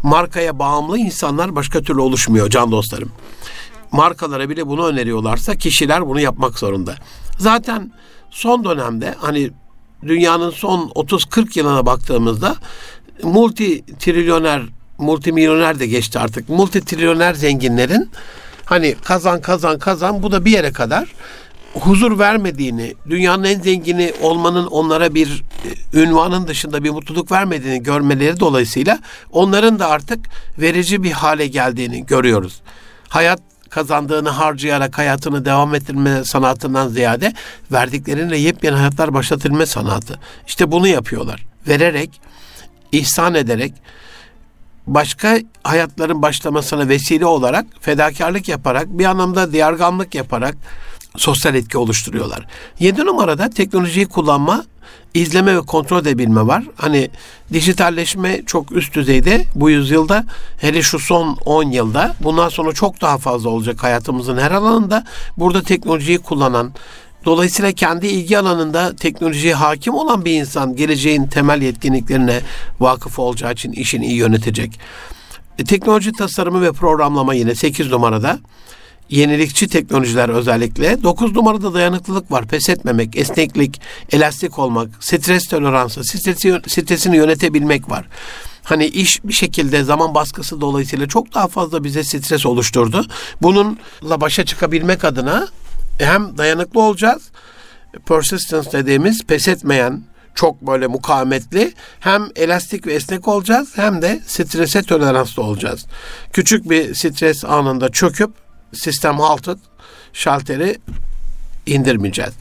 [0.03, 3.11] Markaya bağımlı insanlar başka türlü oluşmuyor can dostlarım.
[3.91, 6.95] Markalara bile bunu öneriyorlarsa kişiler bunu yapmak zorunda.
[7.39, 7.91] Zaten
[8.29, 9.51] son dönemde hani
[10.03, 12.55] dünyanın son 30-40 yılına baktığımızda
[13.23, 14.61] multi trilyoner,
[14.97, 16.49] multimilyoner de geçti artık.
[16.49, 18.09] Multi trilyoner zenginlerin
[18.65, 21.07] hani kazan kazan kazan bu da bir yere kadar
[21.73, 25.43] huzur vermediğini, dünyanın en zengini olmanın onlara bir
[25.93, 28.99] e, ünvanın dışında bir mutluluk vermediğini görmeleri dolayısıyla
[29.31, 30.19] onların da artık
[30.57, 32.61] verici bir hale geldiğini görüyoruz.
[33.09, 37.33] Hayat kazandığını harcayarak hayatını devam ettirme sanatından ziyade
[37.71, 40.19] verdikleriyle yepyeni hayatlar başlatılma sanatı.
[40.47, 41.45] İşte bunu yapıyorlar.
[41.67, 42.21] Vererek,
[42.91, 43.73] ihsan ederek
[44.87, 50.57] başka hayatların başlamasına vesile olarak fedakarlık yaparak bir anlamda diyarganlık yaparak
[51.17, 52.45] sosyal etki oluşturuyorlar.
[52.79, 54.65] Yedi numarada teknolojiyi kullanma,
[55.13, 56.63] izleme ve kontrol edebilme var.
[56.75, 57.09] Hani
[57.53, 60.23] dijitalleşme çok üst düzeyde bu yüzyılda
[60.61, 65.03] hele şu son 10 yılda bundan sonra çok daha fazla olacak hayatımızın her alanında.
[65.37, 66.73] Burada teknolojiyi kullanan,
[67.27, 72.41] Dolayısıyla kendi ilgi alanında teknolojiye hakim olan bir insan geleceğin temel yetkinliklerine
[72.79, 74.79] vakıf olacağı için işini iyi yönetecek.
[75.59, 78.39] E, teknoloji tasarımı ve programlama yine 8 numarada.
[79.09, 81.03] Yenilikçi teknolojiler özellikle.
[81.03, 82.47] 9 numarada dayanıklılık var.
[82.47, 88.05] Pes etmemek, esneklik, elastik olmak, stres toleransı, stresi, stresini yönetebilmek var.
[88.63, 93.05] Hani iş bir şekilde zaman baskısı dolayısıyla çok daha fazla bize stres oluşturdu.
[93.41, 95.47] Bununla başa çıkabilmek adına
[95.99, 97.31] hem dayanıklı olacağız.
[98.07, 100.03] Persistence dediğimiz pes etmeyen,
[100.35, 105.85] çok böyle mukavemetli hem elastik ve esnek olacağız hem de strese toleranslı olacağız.
[106.33, 108.31] Küçük bir stres anında çöküp
[108.73, 109.57] sistem halted
[110.13, 110.77] şalteri
[111.65, 112.33] indirmeyeceğiz.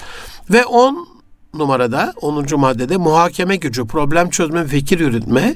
[0.50, 1.08] Ve 10
[1.54, 2.60] numarada 10.
[2.60, 5.54] maddede muhakeme gücü, problem çözme, fikir yürütme.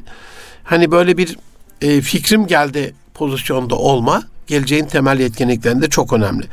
[0.64, 1.36] Hani böyle bir
[1.80, 6.46] e, fikrim geldi pozisyonda olma geleceğin temel yetkinliklerinde çok önemli.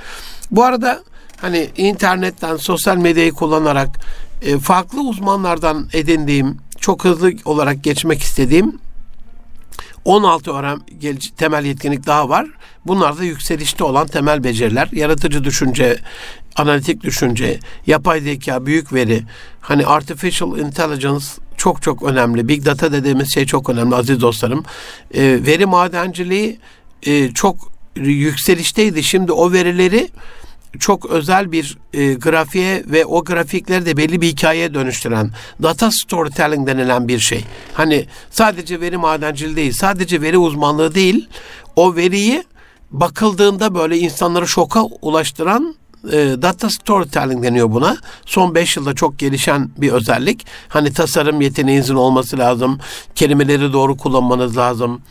[0.51, 1.03] Bu arada
[1.37, 3.89] hani internetten, sosyal medyayı kullanarak
[4.41, 8.79] e, farklı uzmanlardan edindiğim, çok hızlı olarak geçmek istediğim
[10.05, 10.79] 16 öğren
[11.37, 12.47] temel yetkinlik daha var.
[12.85, 14.89] Bunlar da yükselişte olan temel beceriler.
[14.91, 15.97] Yaratıcı düşünce,
[16.55, 19.23] analitik düşünce, yapay zeka, büyük veri,
[19.61, 21.25] hani artificial intelligence
[21.57, 22.47] çok çok önemli.
[22.47, 24.63] Big data dediğimiz şey çok önemli aziz dostlarım.
[25.13, 26.59] E, veri madenciliği
[27.03, 29.03] e, çok yükselişteydi.
[29.03, 30.09] Şimdi o verileri
[30.79, 35.31] çok özel bir e, grafiğe ve o grafikleri de belli bir hikayeye dönüştüren
[35.63, 37.45] data storytelling denilen bir şey.
[37.73, 41.29] Hani sadece veri madenciliği değil, sadece veri uzmanlığı değil,
[41.75, 42.43] o veriyi
[42.91, 45.75] bakıldığında böyle insanları şoka ulaştıran
[46.11, 47.97] e, data storytelling deniyor buna.
[48.25, 50.45] Son 5 yılda çok gelişen bir özellik.
[50.67, 52.79] Hani tasarım yeteneğinizin olması lazım.
[53.15, 55.01] Kelimeleri doğru kullanmanız lazım.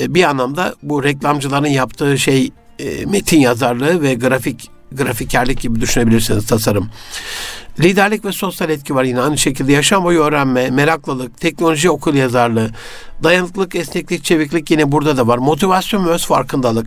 [0.00, 6.46] E, bir anlamda bu reklamcıların yaptığı şey e, metin yazarlığı ve grafik grafikerlik gibi düşünebilirsiniz
[6.46, 6.90] tasarım.
[7.80, 12.70] Liderlik ve sosyal etki var yine aynı şekilde yaşam boyu öğrenme, meraklılık, teknoloji okul yazarlığı,
[13.22, 15.38] dayanıklılık, esneklik, çeviklik yine burada da var.
[15.38, 16.86] Motivasyon ve öz farkındalık,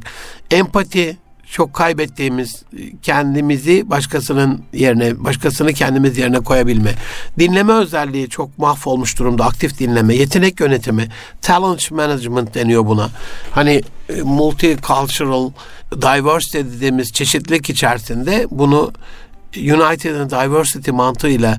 [0.51, 1.17] empati,
[1.51, 2.63] çok kaybettiğimiz
[3.01, 6.95] kendimizi başkasının yerine, başkasını kendimiz yerine koyabilme.
[7.39, 9.45] Dinleme özelliği çok mahvolmuş durumda.
[9.45, 11.09] Aktif dinleme, yetenek yönetimi,
[11.41, 13.09] talent management deniyor buna.
[13.51, 15.51] Hani e, multicultural
[15.91, 18.91] diversity dediğimiz çeşitlilik içerisinde bunu
[19.57, 21.57] United and Diversity mantığıyla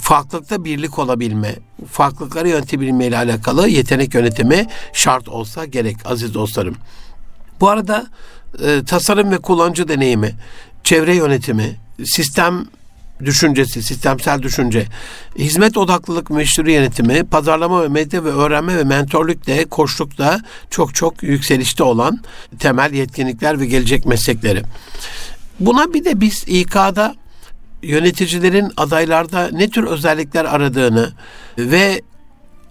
[0.00, 1.54] farklılıkta birlik olabilme,
[1.90, 6.76] farklılıkları yönetebilme ile alakalı yetenek yönetimi şart olsa gerek aziz dostlarım.
[7.60, 8.06] Bu arada
[8.58, 10.34] e, tasarım ve kullanıcı deneyimi,
[10.84, 12.64] çevre yönetimi, sistem
[13.24, 14.86] düşüncesi, sistemsel düşünce,
[15.38, 20.94] hizmet odaklılık, meşru yönetimi, pazarlama ve medya ve öğrenme ve mentorluk da, koçluk da çok
[20.94, 22.20] çok yükselişte olan
[22.58, 24.62] temel yetkinlikler ve gelecek meslekleri.
[25.60, 27.14] Buna bir de biz İK'da
[27.82, 31.12] yöneticilerin adaylarda ne tür özellikler aradığını
[31.58, 32.02] ve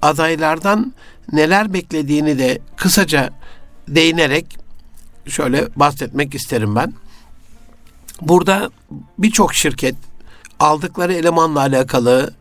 [0.01, 0.93] adaylardan
[1.31, 3.29] neler beklediğini de kısaca
[3.87, 4.60] değinerek
[5.27, 6.93] şöyle bahsetmek isterim ben.
[8.21, 8.69] Burada
[9.17, 9.95] birçok şirket
[10.59, 12.33] aldıkları elemanla alakalı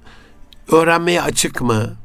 [0.68, 1.96] öğrenmeye açık mı?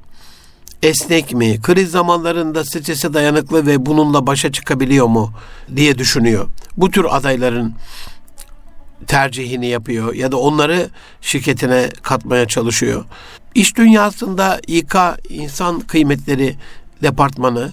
[0.85, 1.61] esnek mi?
[1.61, 5.31] Kriz zamanlarında strese dayanıklı ve bununla başa çıkabiliyor mu
[5.75, 6.47] diye düşünüyor.
[6.77, 7.73] Bu tür adayların
[9.07, 10.89] tercihini yapıyor ya da onları
[11.21, 13.05] şirketine katmaya çalışıyor.
[13.55, 14.95] İş dünyasında İK
[15.29, 16.55] insan kıymetleri
[17.01, 17.71] departmanı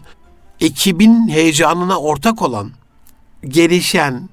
[0.60, 2.70] ekibin heyecanına ortak olan,
[3.48, 4.28] gelişen,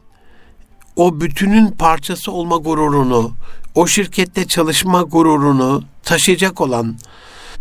[0.95, 3.31] o bütünün parçası olma gururunu,
[3.75, 6.95] o şirkette çalışma gururunu taşıyacak olan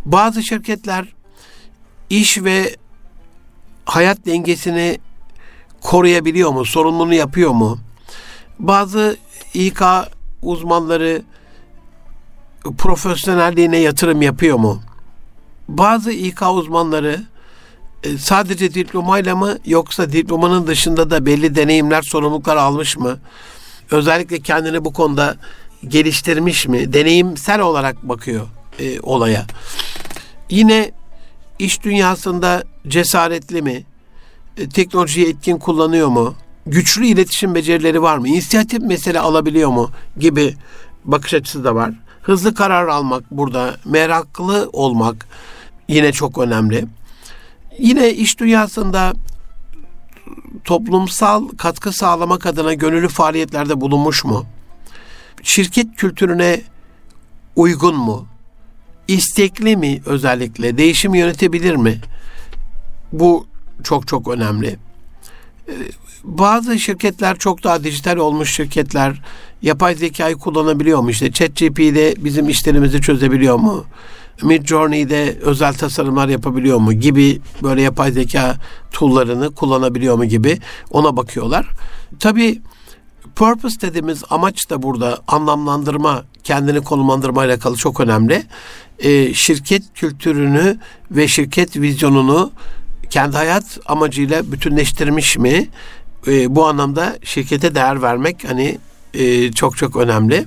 [0.05, 1.05] bazı şirketler
[2.11, 2.77] iş ve
[3.85, 4.99] hayat dengesini
[5.81, 6.65] koruyabiliyor mu?
[6.65, 7.79] Sorumluluğunu yapıyor mu?
[8.59, 9.17] Bazı
[9.55, 9.83] İK
[10.43, 11.23] uzmanları
[12.79, 14.83] profesyonelliğine yatırım yapıyor mu?
[15.69, 17.27] Bazı İK uzmanları
[18.19, 23.19] sadece diplomayla mı yoksa diplomanın dışında da belli deneyimler, sorumluluklar almış mı?
[23.91, 25.37] Özellikle kendini bu konuda
[25.89, 26.93] geliştirmiş mi?
[26.93, 28.47] Deneyimsel olarak bakıyor
[28.79, 29.47] e, olaya.
[30.51, 30.91] Yine
[31.59, 33.85] iş dünyasında cesaretli mi?
[34.57, 36.35] E, teknolojiyi etkin kullanıyor mu?
[36.67, 38.29] Güçlü iletişim becerileri var mı?
[38.29, 39.91] İnisiyatif mesele alabiliyor mu?
[40.19, 40.55] Gibi
[41.05, 41.91] bakış açısı da var.
[42.23, 45.29] Hızlı karar almak burada, meraklı olmak
[45.89, 46.85] yine çok önemli.
[47.79, 49.13] Yine iş dünyasında
[50.65, 54.47] toplumsal katkı sağlamak adına gönüllü faaliyetlerde bulunmuş mu?
[55.43, 56.61] Şirket kültürüne
[57.57, 58.27] uygun mu?
[59.09, 60.79] İstekli mi özellikle?
[60.79, 62.01] Değişim yönetebilir mi?
[63.13, 63.47] Bu
[63.85, 64.79] çok çok önemli.
[65.69, 65.73] Ee,
[66.25, 69.23] bazı şirketler çok daha dijital olmuş şirketler
[69.63, 71.11] yapay zekayı kullanabiliyor mu?
[71.11, 73.85] İşte ChatGPT'de bizim işlerimizi çözebiliyor mu?
[74.43, 78.57] Midjourney'de özel tasarımlar yapabiliyor mu gibi böyle yapay zeka
[78.93, 80.59] tool'larını kullanabiliyor mu gibi
[80.91, 81.67] ona bakıyorlar.
[82.21, 82.63] Tabii
[83.37, 88.43] purpose dediğimiz amaç da burada anlamlandırma, kendini konumlandırma ile alakalı çok önemli.
[88.99, 90.79] Ee, şirket kültürünü
[91.11, 92.53] ve şirket vizyonunu
[93.11, 95.69] kendi hayat amacıyla bütünleştirmiş mi?
[96.27, 98.79] Ee, bu anlamda şirkete değer vermek hani
[99.15, 100.47] e, çok çok önemli.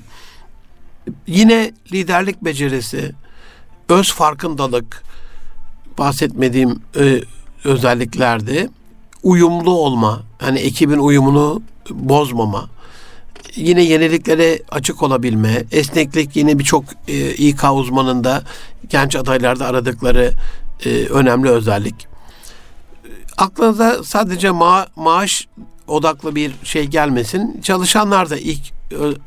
[1.28, 3.12] Yine liderlik becerisi,
[3.92, 5.04] öz farkındalık
[5.98, 7.22] bahsetmediğim e,
[7.64, 8.70] özelliklerdi.
[9.24, 12.70] Uyumlu olma, hani ekibin uyumunu bozmama,
[13.56, 18.44] yine yeniliklere açık olabilme, esneklik yine birçok e, İK uzmanında
[18.90, 20.32] genç adaylarda aradıkları
[20.86, 22.08] e, önemli özellik.
[23.38, 25.48] Aklınıza sadece ma- maaş
[25.92, 27.62] odaklı bir şey gelmesin.
[27.62, 28.62] Çalışanlar da ilk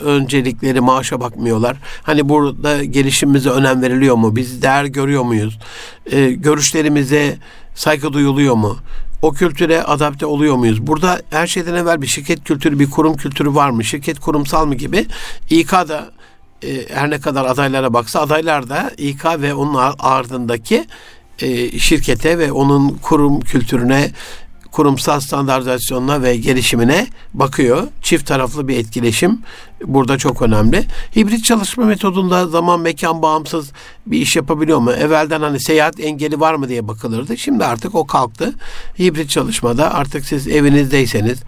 [0.00, 1.76] öncelikleri maaşa bakmıyorlar.
[2.02, 4.36] Hani burada gelişimimize önem veriliyor mu?
[4.36, 5.58] Biz değer görüyor muyuz?
[6.12, 7.38] Ee, görüşlerimize
[7.74, 8.76] saygı duyuluyor mu?
[9.22, 10.86] O kültüre adapte oluyor muyuz?
[10.86, 13.84] Burada her şeyden evvel bir şirket kültürü, bir kurum kültürü var mı?
[13.84, 15.06] Şirket kurumsal mı gibi?
[15.50, 16.10] İK da
[16.62, 20.86] e, her ne kadar adaylara baksa adaylar da İK ve onun ardındaki
[21.38, 24.10] e, şirkete ve onun kurum kültürüne
[24.74, 27.86] kurumsal standartizasyonuna ve gelişimine bakıyor.
[28.02, 29.38] Çift taraflı bir etkileşim
[29.84, 30.84] burada çok önemli.
[31.16, 33.72] Hibrit çalışma metodunda zaman mekan bağımsız
[34.06, 34.92] bir iş yapabiliyor mu?
[34.92, 37.38] Evvelden hani seyahat engeli var mı diye bakılırdı.
[37.38, 38.52] Şimdi artık o kalktı.
[38.98, 41.38] Hibrit çalışmada artık siz evinizdeyseniz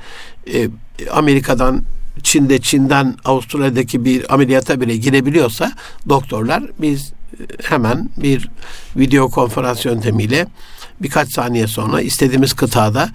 [0.54, 0.68] e,
[1.10, 1.82] Amerika'dan
[2.22, 5.72] Çin'de Çin'den Avustralya'daki bir ameliyata bile girebiliyorsa
[6.08, 7.12] doktorlar biz
[7.62, 8.48] hemen bir
[8.96, 10.46] video konferans yöntemiyle
[11.02, 13.10] birkaç saniye sonra istediğimiz kıtada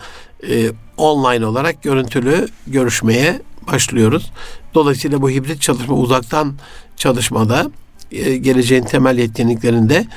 [0.50, 4.32] e, online olarak görüntülü görüşmeye başlıyoruz.
[4.74, 6.54] Dolayısıyla bu hibrit çalışma uzaktan
[6.98, 7.72] çalışmada
[8.12, 10.08] e, geleceğin temel yetkinliklerinde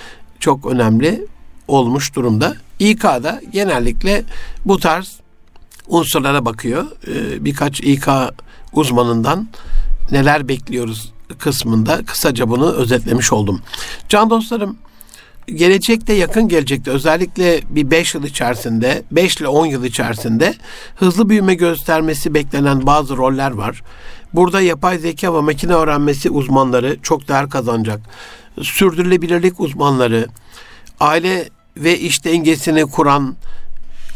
[0.41, 1.27] çok önemli
[1.69, 2.57] olmuş durumda.
[2.79, 4.25] İK'da genellikle
[4.65, 5.21] bu tarz
[5.89, 6.87] unsurlara bakıyor.
[7.07, 8.09] E, birkaç İK
[8.73, 9.49] uzmanından
[10.11, 13.63] neler bekliyoruz kısmında kısaca bunu özetlemiş oldum.
[14.09, 14.77] Can dostlarım
[15.47, 20.55] gelecekte yakın gelecekte özellikle bir 5 yıl içerisinde 5 ile 10 yıl içerisinde
[20.97, 23.83] hızlı büyüme göstermesi beklenen bazı roller var.
[24.35, 28.01] Burada yapay zeka ve makine öğrenmesi uzmanları çok değer kazanacak.
[28.63, 30.27] Sürdürülebilirlik uzmanları,
[31.01, 33.37] aile ve iş dengesini kuran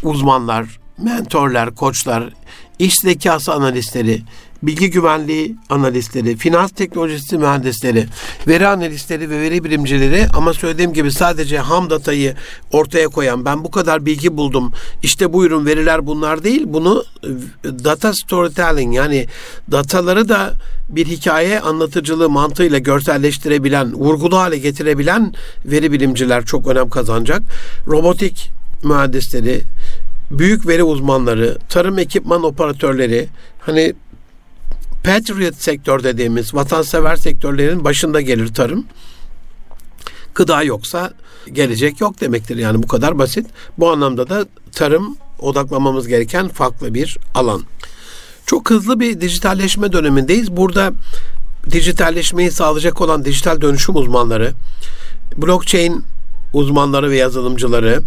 [0.02, 2.32] uzmanlar, mentorlar, koçlar,
[2.78, 4.22] iş zekası analistleri,
[4.62, 8.06] bilgi güvenliği analistleri, finans teknolojisi mühendisleri,
[8.46, 12.34] veri analistleri ve veri bilimcileri ama söylediğim gibi sadece ham datayı
[12.72, 17.28] ortaya koyan ben bu kadar bilgi buldum işte buyurun veriler bunlar değil bunu e,
[17.64, 19.26] data storytelling yani
[19.70, 20.54] dataları da
[20.88, 27.42] bir hikaye anlatıcılığı mantığıyla görselleştirebilen, vurgulu hale getirebilen veri bilimciler çok önem kazanacak.
[27.86, 28.50] Robotik
[28.84, 29.60] mühendisleri,
[30.30, 33.28] büyük veri uzmanları, tarım ekipman operatörleri,
[33.60, 33.94] hani
[35.04, 38.86] patriot sektör dediğimiz vatansever sektörlerin başında gelir tarım.
[40.34, 41.12] Gıda yoksa
[41.52, 42.56] gelecek yok demektir.
[42.56, 43.46] Yani bu kadar basit.
[43.78, 47.62] Bu anlamda da tarım odaklamamız gereken farklı bir alan.
[48.46, 50.56] Çok hızlı bir dijitalleşme dönemindeyiz.
[50.56, 50.92] Burada
[51.70, 54.52] dijitalleşmeyi sağlayacak olan dijital dönüşüm uzmanları,
[55.36, 56.04] blockchain
[56.54, 58.02] uzmanları ve yazılımcıları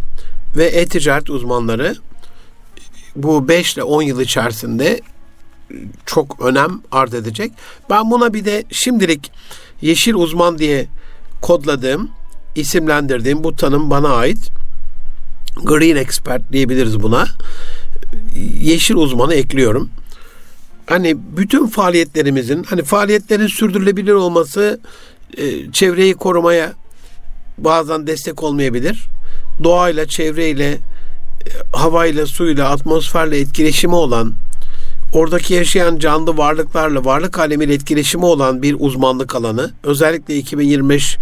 [0.55, 1.95] ve e-ticaret uzmanları
[3.15, 5.01] bu 5 ile 10 yıl içerisinde
[6.05, 7.51] çok önem arz edecek.
[7.89, 9.31] Ben buna bir de şimdilik
[9.81, 10.87] yeşil uzman diye
[11.41, 12.09] kodladığım,
[12.55, 14.49] isimlendirdiğim bu tanım bana ait.
[15.63, 17.25] Green expert diyebiliriz buna.
[18.61, 19.89] Yeşil uzmanı ekliyorum.
[20.85, 24.79] Hani bütün faaliyetlerimizin, hani faaliyetlerin sürdürülebilir olması
[25.37, 26.73] e, çevreyi korumaya
[27.57, 29.07] bazen destek olmayabilir.
[29.63, 30.79] Doğayla, çevreyle, e,
[31.73, 34.33] havayla, suyla, atmosferle etkileşimi olan
[35.13, 39.71] oradaki yaşayan canlı varlıklarla, varlık alemiyle etkileşimi olan bir uzmanlık alanı.
[39.83, 41.17] Özellikle 2025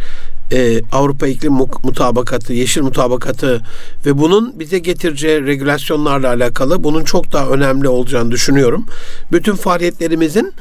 [0.52, 3.62] e, Avrupa İklim Mutabakatı, Yeşil Mutabakatı
[4.06, 8.86] ve bunun bize getireceği regülasyonlarla alakalı bunun çok daha önemli olacağını düşünüyorum.
[9.32, 10.54] Bütün faaliyetlerimizin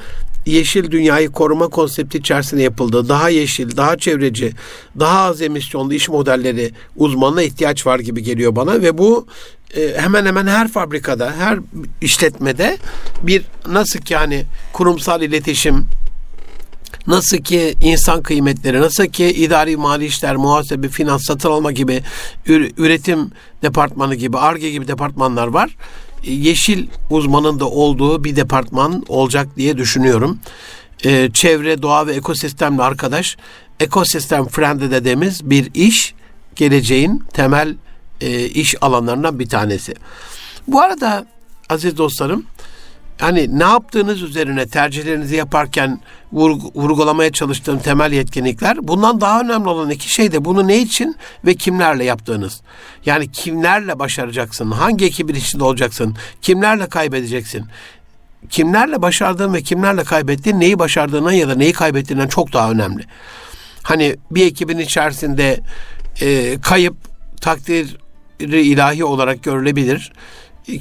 [0.47, 4.53] yeşil dünyayı koruma konsepti içerisinde yapıldığı daha yeşil, daha çevreci,
[4.99, 9.27] daha az emisyonlu iş modelleri uzmanına ihtiyaç var gibi geliyor bana ve bu
[9.74, 11.59] hemen hemen her fabrikada, her
[12.00, 12.78] işletmede
[13.22, 15.87] bir nasıl ki yani kurumsal iletişim,
[17.07, 22.02] nasıl ki insan kıymetleri, nasıl ki idari mali işler, muhasebe, finans, satın alma gibi
[22.76, 23.31] üretim
[23.62, 25.76] departmanı gibi, ARGE gibi departmanlar var.
[26.24, 30.38] E, yeşil uzmanın da olduğu bir departman olacak diye düşünüyorum.
[31.04, 33.37] Ee, çevre, doğa ve ekosistemle arkadaş,
[33.81, 36.14] ekosistem friendly dediğimiz bir iş
[36.57, 37.74] geleceğin temel
[38.20, 39.94] e, iş alanlarından bir tanesi.
[40.68, 41.26] Bu arada
[41.68, 42.46] aziz dostlarım
[43.20, 46.00] hani ne yaptığınız üzerine tercihlerinizi yaparken
[46.33, 51.16] vurg- vurgulamaya çalıştığım temel yetkinlikler bundan daha önemli olan iki şey de bunu ne için
[51.44, 52.61] ve kimlerle yaptığınız.
[53.07, 57.64] Yani kimlerle başaracaksın, hangi ekibin içinde olacaksın, kimlerle kaybedeceksin.
[58.50, 63.04] Kimlerle başardığın ve kimlerle kaybettiğin neyi başardığına ya da neyi kaybettiğinden çok daha önemli.
[63.83, 65.61] Hani bir ekibin içerisinde
[66.20, 66.94] e, kayıp
[67.40, 67.96] takdir
[68.40, 70.12] ilahi olarak görülebilir.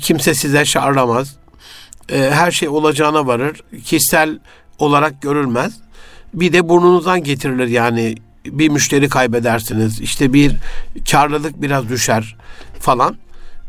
[0.02, 1.36] Kimse size çağrılamaz.
[2.10, 3.62] E, her şey olacağına varır.
[3.86, 4.40] Kişisel
[4.80, 5.74] olarak görülmez.
[6.34, 8.16] Bir de burnunuzdan getirilir yani
[8.46, 10.02] bir müşteri kaybedersiniz.
[10.02, 10.56] İşte bir
[11.12, 12.36] karlılık biraz düşer
[12.80, 13.18] falan.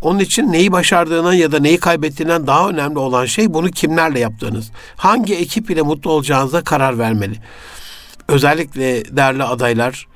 [0.02, 4.70] Onun için neyi başardığına ya da neyi kaybettiğinden daha önemli olan şey bunu kimlerle yaptığınız.
[4.96, 7.34] Hangi ekip ile mutlu olacağınıza karar vermeli.
[8.28, 10.06] Özellikle değerli adaylar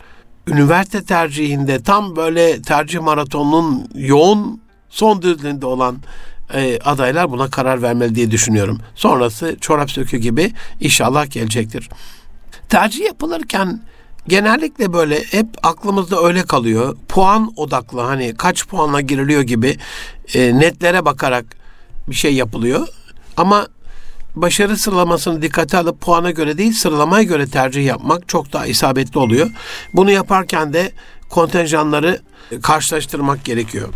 [0.46, 5.96] üniversite tercihinde tam böyle tercih maratonunun yoğun son düzlüğünde olan
[6.55, 8.78] e, adaylar buna karar vermeli diye düşünüyorum.
[8.94, 11.88] Sonrası çorap sökü gibi inşallah gelecektir.
[12.68, 13.81] Tercih yapılırken
[14.28, 16.96] genellikle böyle hep aklımızda öyle kalıyor.
[17.09, 19.76] Puan odaklı hani kaç puanla giriliyor gibi
[20.35, 21.44] e, netlere bakarak
[22.09, 22.88] bir şey yapılıyor.
[23.37, 23.66] Ama
[24.36, 29.50] başarı sıralamasını dikkate alıp puana göre değil sıralamaya göre tercih yapmak çok daha isabetli oluyor.
[29.94, 30.92] Bunu yaparken de
[31.28, 32.20] kontenjanları
[32.62, 33.88] karşılaştırmak gerekiyor.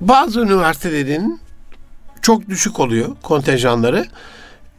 [0.00, 1.40] Bazı üniversitelerin
[2.22, 4.06] çok düşük oluyor kontenjanları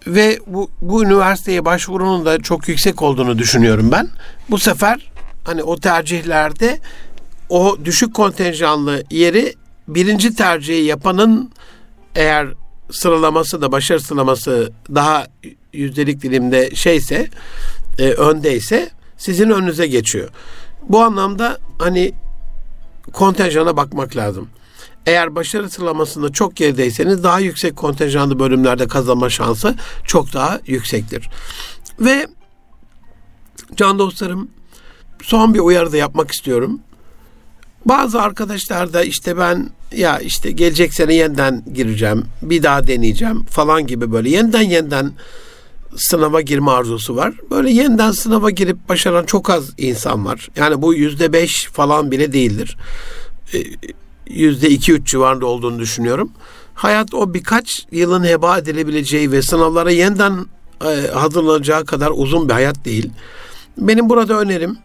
[0.07, 4.07] ve bu, bu üniversiteye başvurunun da çok yüksek olduğunu düşünüyorum ben.
[4.49, 5.11] Bu sefer
[5.43, 6.79] hani o tercihlerde
[7.49, 9.53] o düşük kontenjanlı yeri
[9.87, 11.51] birinci tercihi yapanın
[12.15, 12.47] eğer
[12.91, 15.27] sıralaması da başarı sıralaması daha
[15.73, 17.29] yüzdelik dilimde şeyse
[17.99, 20.29] e, öndeyse sizin önünüze geçiyor.
[20.89, 22.13] Bu anlamda hani
[23.13, 24.49] kontenjana bakmak lazım.
[25.05, 31.29] Eğer başarı sıralamasında çok gerideyseniz daha yüksek kontenjanlı bölümlerde kazanma şansı çok daha yüksektir.
[31.99, 32.27] Ve
[33.75, 34.49] can dostlarım
[35.23, 36.79] son bir uyarı da yapmak istiyorum.
[37.85, 43.87] Bazı arkadaşlar da işte ben ya işte gelecek sene yeniden gireceğim, bir daha deneyeceğim falan
[43.87, 45.11] gibi böyle yeniden yeniden
[45.97, 47.33] sınava girme arzusu var.
[47.51, 50.49] Böyle yeniden sınava girip başaran çok az insan var.
[50.55, 52.77] Yani bu yüzde beş falan bile değildir.
[53.53, 53.57] Ee,
[54.27, 56.31] yüzde iki üç civarında olduğunu düşünüyorum.
[56.73, 60.45] Hayat o birkaç yılın heba edilebileceği ve sınavlara yeniden
[60.85, 63.09] e, hazırlanacağı kadar uzun bir hayat değil.
[63.77, 64.77] Benim burada önerim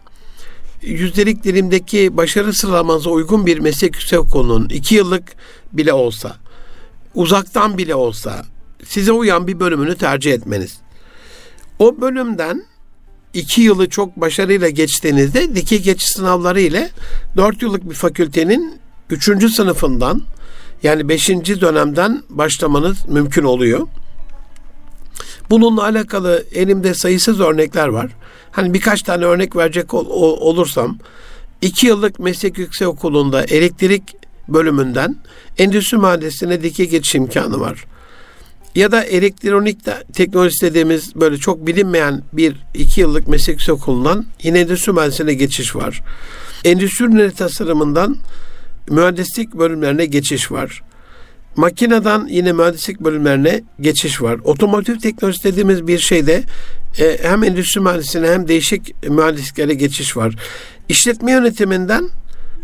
[0.81, 5.23] yüzdelik dilimdeki başarı sıralamanıza uygun bir meslek yüksek okulunun iki yıllık
[5.73, 6.35] bile olsa,
[7.15, 8.45] uzaktan bile olsa
[8.85, 10.79] size uyan bir bölümünü tercih etmeniz.
[11.79, 12.65] O bölümden
[13.33, 16.89] iki yılı çok başarıyla geçtiğinizde dikey geçiş sınavları ile
[17.35, 18.79] dört yıllık bir fakültenin
[19.09, 20.21] üçüncü sınıfından
[20.83, 23.87] yani beşinci dönemden başlamanız mümkün oluyor.
[25.49, 28.11] Bununla alakalı elimde sayısız örnekler var.
[28.51, 30.97] Hani birkaç tane örnek verecek ol, ol, olursam,
[31.61, 34.03] iki yıllık meslek yüksek okulunda elektrik
[34.47, 35.15] bölümünden
[35.57, 37.85] endüstri mühendisliğine dike geçiş imkanı var.
[38.75, 39.77] Ya da elektronik
[40.13, 45.75] teknoloji dediğimiz böyle çok bilinmeyen bir iki yıllık meslek yüksek okulundan yine endüstri mühendisliğine geçiş
[45.75, 46.01] var.
[46.63, 48.17] Endüstri tasarımından
[48.89, 50.81] mühendislik bölümlerine geçiş var.
[51.55, 54.39] Makineden yine mühendislik bölümlerine geçiş var.
[54.43, 56.43] Otomotiv teknolojisi dediğimiz bir şeyde
[56.99, 60.35] e, hem endüstri mühendisliğine hem değişik mühendisliklere geçiş var.
[60.89, 62.09] İşletme yönetiminden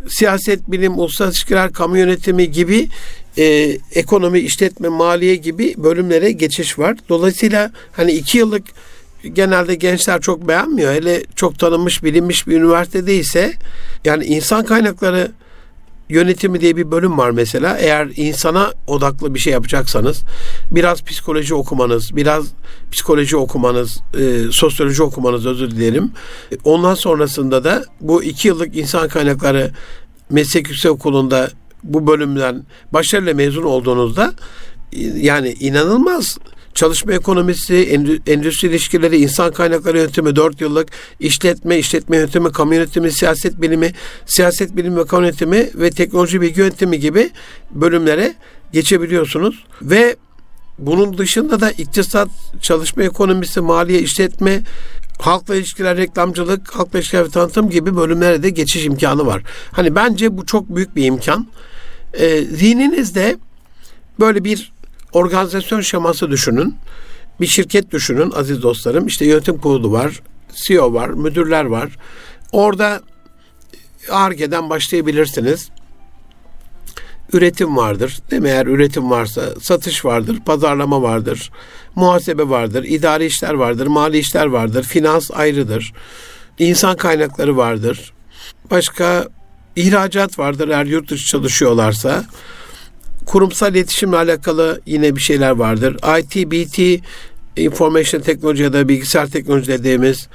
[0.07, 2.87] siyaset, bilim, uluslararası ilişkiler, kamu yönetimi gibi
[3.37, 6.97] e, ekonomi, işletme, maliye gibi bölümlere geçiş var.
[7.09, 8.63] Dolayısıyla hani iki yıllık
[9.33, 10.93] genelde gençler çok beğenmiyor.
[10.93, 13.53] Hele çok tanınmış, bilinmiş bir üniversite değilse
[14.05, 15.31] yani insan kaynakları
[16.09, 17.77] yönetimi diye bir bölüm var mesela.
[17.77, 20.23] Eğer insana odaklı bir şey yapacaksanız
[20.71, 22.45] biraz psikoloji okumanız, biraz
[22.91, 26.11] psikoloji okumanız, e, sosyoloji okumanız özür dilerim.
[26.63, 29.71] Ondan sonrasında da bu iki yıllık insan kaynakları
[30.29, 31.49] meslek yüksek okulunda
[31.83, 34.33] bu bölümden başarıyla mezun olduğunuzda
[35.15, 36.37] yani inanılmaz
[36.77, 37.75] çalışma ekonomisi,
[38.27, 43.91] endüstri ilişkileri, insan kaynakları yönetimi 4 yıllık, işletme, işletme yönetimi, kamu yönetimi, siyaset bilimi,
[44.25, 47.29] siyaset bilimi ve kamu yönetimi ve teknoloji bilgi yönetimi gibi
[47.71, 48.35] bölümlere
[48.73, 49.65] geçebiliyorsunuz.
[49.81, 50.15] Ve
[50.79, 52.29] bunun dışında da iktisat,
[52.61, 54.61] çalışma ekonomisi, maliye, işletme,
[55.19, 59.43] halkla ilişkiler, reklamcılık, halkla ilişkiler ve tanıtım gibi bölümlere de geçiş imkanı var.
[59.71, 61.47] Hani bence bu çok büyük bir imkan.
[62.13, 63.37] E, zihninizde
[64.19, 64.76] böyle bir
[65.17, 66.75] organizasyon şeması düşünün.
[67.41, 69.07] Bir şirket düşünün aziz dostlarım.
[69.07, 70.21] İşte yönetim kurulu var,
[70.53, 71.97] CEO var, müdürler var.
[72.51, 73.01] Orada
[74.09, 75.69] ARGE'den başlayabilirsiniz.
[77.33, 78.19] Üretim vardır.
[78.31, 78.49] Değil mi?
[78.49, 81.51] Eğer üretim varsa satış vardır, pazarlama vardır,
[81.95, 85.93] muhasebe vardır, idari işler vardır, mali işler vardır, finans ayrıdır.
[86.59, 88.13] insan kaynakları vardır.
[88.71, 89.27] Başka
[89.75, 92.25] ihracat vardır eğer yurt dışı çalışıyorlarsa
[93.27, 95.97] kurumsal iletişimle alakalı yine bir şeyler vardır.
[96.19, 97.03] IT, BT,
[97.57, 100.27] Information Teknoloji ya da bilgisayar teknoloji dediğimiz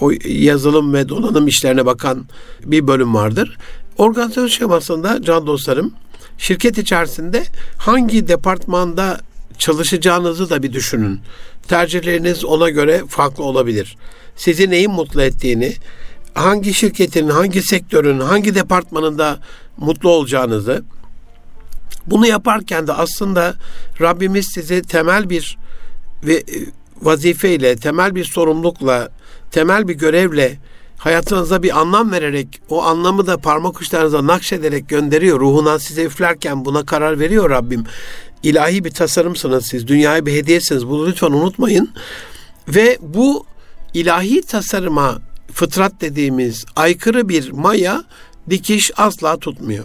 [0.00, 2.24] o yazılım ve donanım işlerine bakan
[2.64, 3.58] bir bölüm vardır.
[3.98, 5.92] Organizasyon şemasında can dostlarım
[6.38, 7.44] şirket içerisinde
[7.78, 9.20] hangi departmanda
[9.58, 11.20] çalışacağınızı da bir düşünün.
[11.68, 13.96] Tercihleriniz ona göre farklı olabilir.
[14.36, 15.74] Sizi neyin mutlu ettiğini,
[16.34, 19.38] hangi şirketin, hangi sektörün, hangi departmanında
[19.76, 20.82] mutlu olacağınızı,
[22.06, 23.54] bunu yaparken de aslında
[24.00, 25.58] Rabbimiz sizi temel bir
[26.24, 26.42] ve e,
[27.02, 29.08] vazifeyle, temel bir sorumlulukla,
[29.50, 30.58] temel bir görevle
[30.98, 35.40] hayatınıza bir anlam vererek o anlamı da parmak uçlarınıza nakşederek gönderiyor.
[35.40, 37.84] Ruhundan size üflerken buna karar veriyor Rabbim.
[38.42, 39.86] İlahi bir tasarımsınız siz.
[39.86, 40.88] Dünyaya bir hediyesiniz.
[40.88, 41.90] Bunu lütfen unutmayın.
[42.68, 43.46] Ve bu
[43.94, 45.18] ilahi tasarıma
[45.52, 48.04] fıtrat dediğimiz aykırı bir maya
[48.50, 49.84] dikiş asla tutmuyor.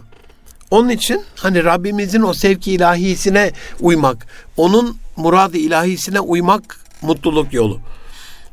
[0.71, 7.79] Onun için hani Rabbimizin o sevki ilahisine uymak, onun muradı ilahisine uymak mutluluk yolu.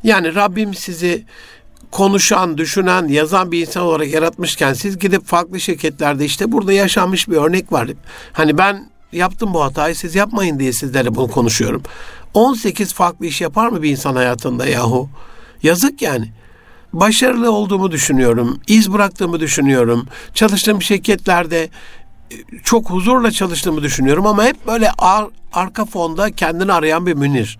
[0.03, 1.25] Yani Rabbim sizi
[1.91, 7.37] konuşan, düşünen, yazan bir insan olarak yaratmışken siz gidip farklı şirketlerde işte burada yaşanmış bir
[7.37, 7.89] örnek var.
[8.33, 11.83] Hani ben yaptım bu hatayı siz yapmayın diye sizlere bunu konuşuyorum.
[12.35, 15.09] 18 farklı iş yapar mı bir insan hayatında yahu?
[15.63, 16.33] Yazık yani
[16.93, 18.61] başarılı olduğumu düşünüyorum.
[18.67, 20.07] iz bıraktığımı düşünüyorum.
[20.35, 21.69] Çalıştığım şirketlerde
[22.63, 27.59] çok huzurla çalıştığımı düşünüyorum ama hep böyle ar, arka fonda kendini arayan bir Münir.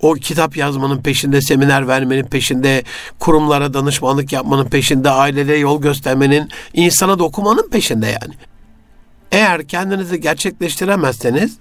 [0.00, 2.84] O kitap yazmanın peşinde, seminer vermenin peşinde,
[3.18, 8.34] kurumlara danışmanlık yapmanın peşinde, ailelere yol göstermenin, insana dokumanın peşinde yani.
[9.32, 11.58] Eğer kendinizi gerçekleştiremezseniz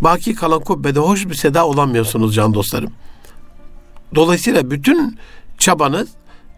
[0.00, 2.92] baki kalan kubbede hoş bir seda olamıyorsunuz can dostlarım.
[4.14, 5.18] Dolayısıyla bütün
[5.58, 6.08] çabanız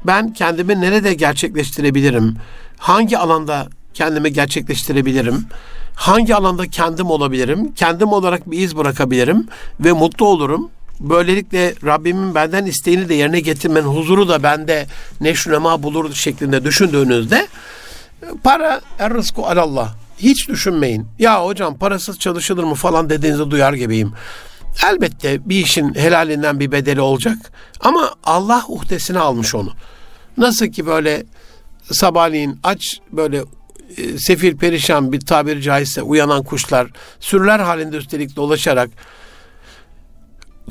[0.06, 2.36] ben kendimi nerede gerçekleştirebilirim?
[2.78, 5.46] Hangi alanda kendimi gerçekleştirebilirim?
[5.94, 7.72] Hangi alanda kendim olabilirim?
[7.74, 9.48] Kendim olarak bir iz bırakabilirim
[9.80, 10.70] ve mutlu olurum.
[11.00, 14.86] Böylelikle Rabbimin benden isteğini de yerine getirmenin huzuru da bende
[15.20, 17.46] neşnema bulur şeklinde düşündüğünüzde
[18.44, 19.94] para er rızku alallah.
[20.18, 21.06] Hiç düşünmeyin.
[21.18, 24.12] Ya hocam parasız çalışılır mı falan dediğinizi duyar gibiyim.
[24.90, 27.38] Elbette bir işin helalinden bir bedeli olacak.
[27.80, 29.72] Ama Allah uhdesine almış onu.
[30.36, 31.24] Nasıl ki böyle
[31.92, 33.42] sabahleyin aç böyle
[33.96, 36.86] e, sefil perişan bir tabiri caizse uyanan kuşlar
[37.20, 38.90] sürüler halinde üstelik dolaşarak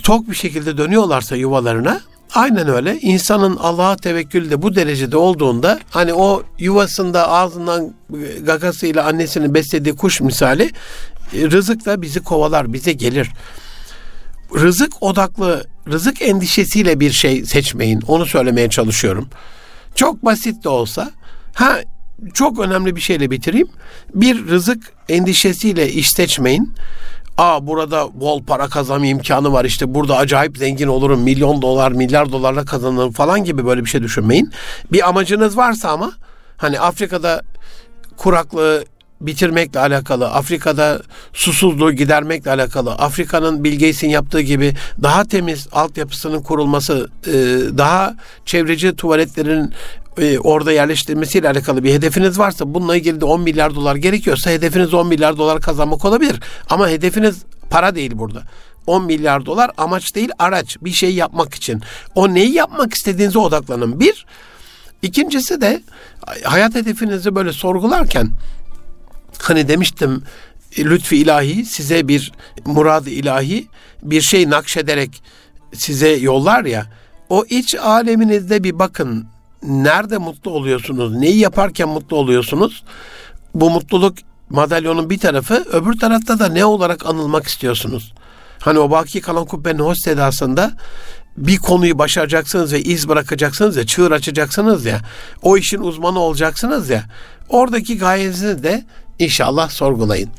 [0.03, 2.01] tok bir şekilde dönüyorlarsa yuvalarına
[2.33, 7.93] aynen öyle insanın Allah'a tevekkülü de bu derecede olduğunda hani o yuvasında ağzından
[8.41, 10.63] gagasıyla annesini beslediği kuş misali
[11.33, 13.29] e, rızık da bizi kovalar bize gelir.
[14.55, 18.01] rızık odaklı, rızık endişesiyle bir şey seçmeyin.
[18.01, 19.29] Onu söylemeye çalışıyorum.
[19.95, 21.11] Çok basit de olsa,
[21.53, 21.79] ha
[22.33, 23.67] çok önemli bir şeyle bitireyim.
[24.13, 26.73] Bir rızık endişesiyle iş seçmeyin.
[27.37, 32.31] Aa burada bol para kazanma imkanı var işte burada acayip zengin olurum milyon dolar milyar
[32.31, 34.51] dolarla kazanırım falan gibi böyle bir şey düşünmeyin.
[34.91, 36.11] Bir amacınız varsa ama
[36.57, 37.41] hani Afrika'da
[38.17, 38.85] kuraklığı
[39.21, 41.01] bitirmekle alakalı, Afrika'da
[41.33, 47.33] susuzluğu gidermekle alakalı, Afrika'nın Bill Gates'in yaptığı gibi daha temiz altyapısının kurulması, e,
[47.77, 49.73] daha çevreci tuvaletlerin
[50.17, 54.93] e, orada yerleştirilmesiyle alakalı bir hedefiniz varsa bununla ilgili de 10 milyar dolar gerekiyorsa hedefiniz
[54.93, 56.39] 10 milyar dolar kazanmak olabilir.
[56.69, 58.43] Ama hedefiniz para değil burada.
[58.87, 61.81] 10 milyar dolar amaç değil araç bir şey yapmak için.
[62.15, 63.99] O neyi yapmak istediğinize odaklanın.
[63.99, 64.25] Bir,
[65.01, 65.81] ikincisi de
[66.43, 68.29] hayat hedefinizi böyle sorgularken
[69.41, 70.23] hani demiştim
[70.79, 72.31] lütfi ilahi size bir
[72.65, 73.67] murad ilahi
[74.03, 75.23] bir şey nakşederek
[75.73, 76.85] size yollar ya
[77.29, 79.27] o iç aleminizde bir bakın
[79.67, 81.15] nerede mutlu oluyorsunuz?
[81.15, 82.83] Neyi yaparken mutlu oluyorsunuz?
[83.53, 84.17] Bu mutluluk
[84.49, 88.13] madalyonun bir tarafı öbür tarafta da ne olarak anılmak istiyorsunuz?
[88.59, 90.71] Hani o baki kalan kubbenin hoş sedasında
[91.37, 95.01] bir konuyu başaracaksınız ve iz bırakacaksınız ya, çığır açacaksınız ya,
[95.41, 97.03] o işin uzmanı olacaksınız ya,
[97.49, 98.85] oradaki gayenizi de
[99.19, 100.29] İnşallah sorgulayın.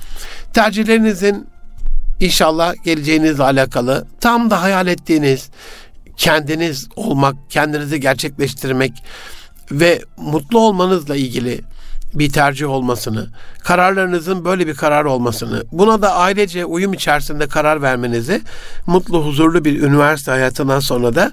[0.53, 1.47] Tercihlerinizin
[2.21, 5.51] inşallah geleceğinizle alakalı tam da hayal ettiğiniz
[6.17, 8.93] kendiniz olmak, kendinizi gerçekleştirmek
[9.71, 11.61] ve mutlu olmanızla ilgili
[12.15, 13.29] bir tercih olmasını,
[13.65, 18.43] kararlarınızın böyle bir karar olmasını, buna da ailece uyum içerisinde karar vermenizi,
[18.87, 21.33] mutlu, huzurlu bir üniversite hayatından sonra da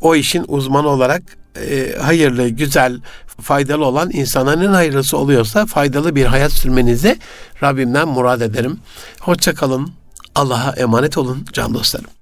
[0.00, 1.22] o işin uzmanı olarak
[1.56, 7.18] e, hayırlı, güzel, faydalı olan insanların hayırlısı oluyorsa faydalı bir hayat sürmenizi
[7.62, 8.78] Rabbimden murad ederim.
[9.20, 9.90] Hoşça kalın.
[10.34, 12.19] Allah'a emanet olun can dostlarım.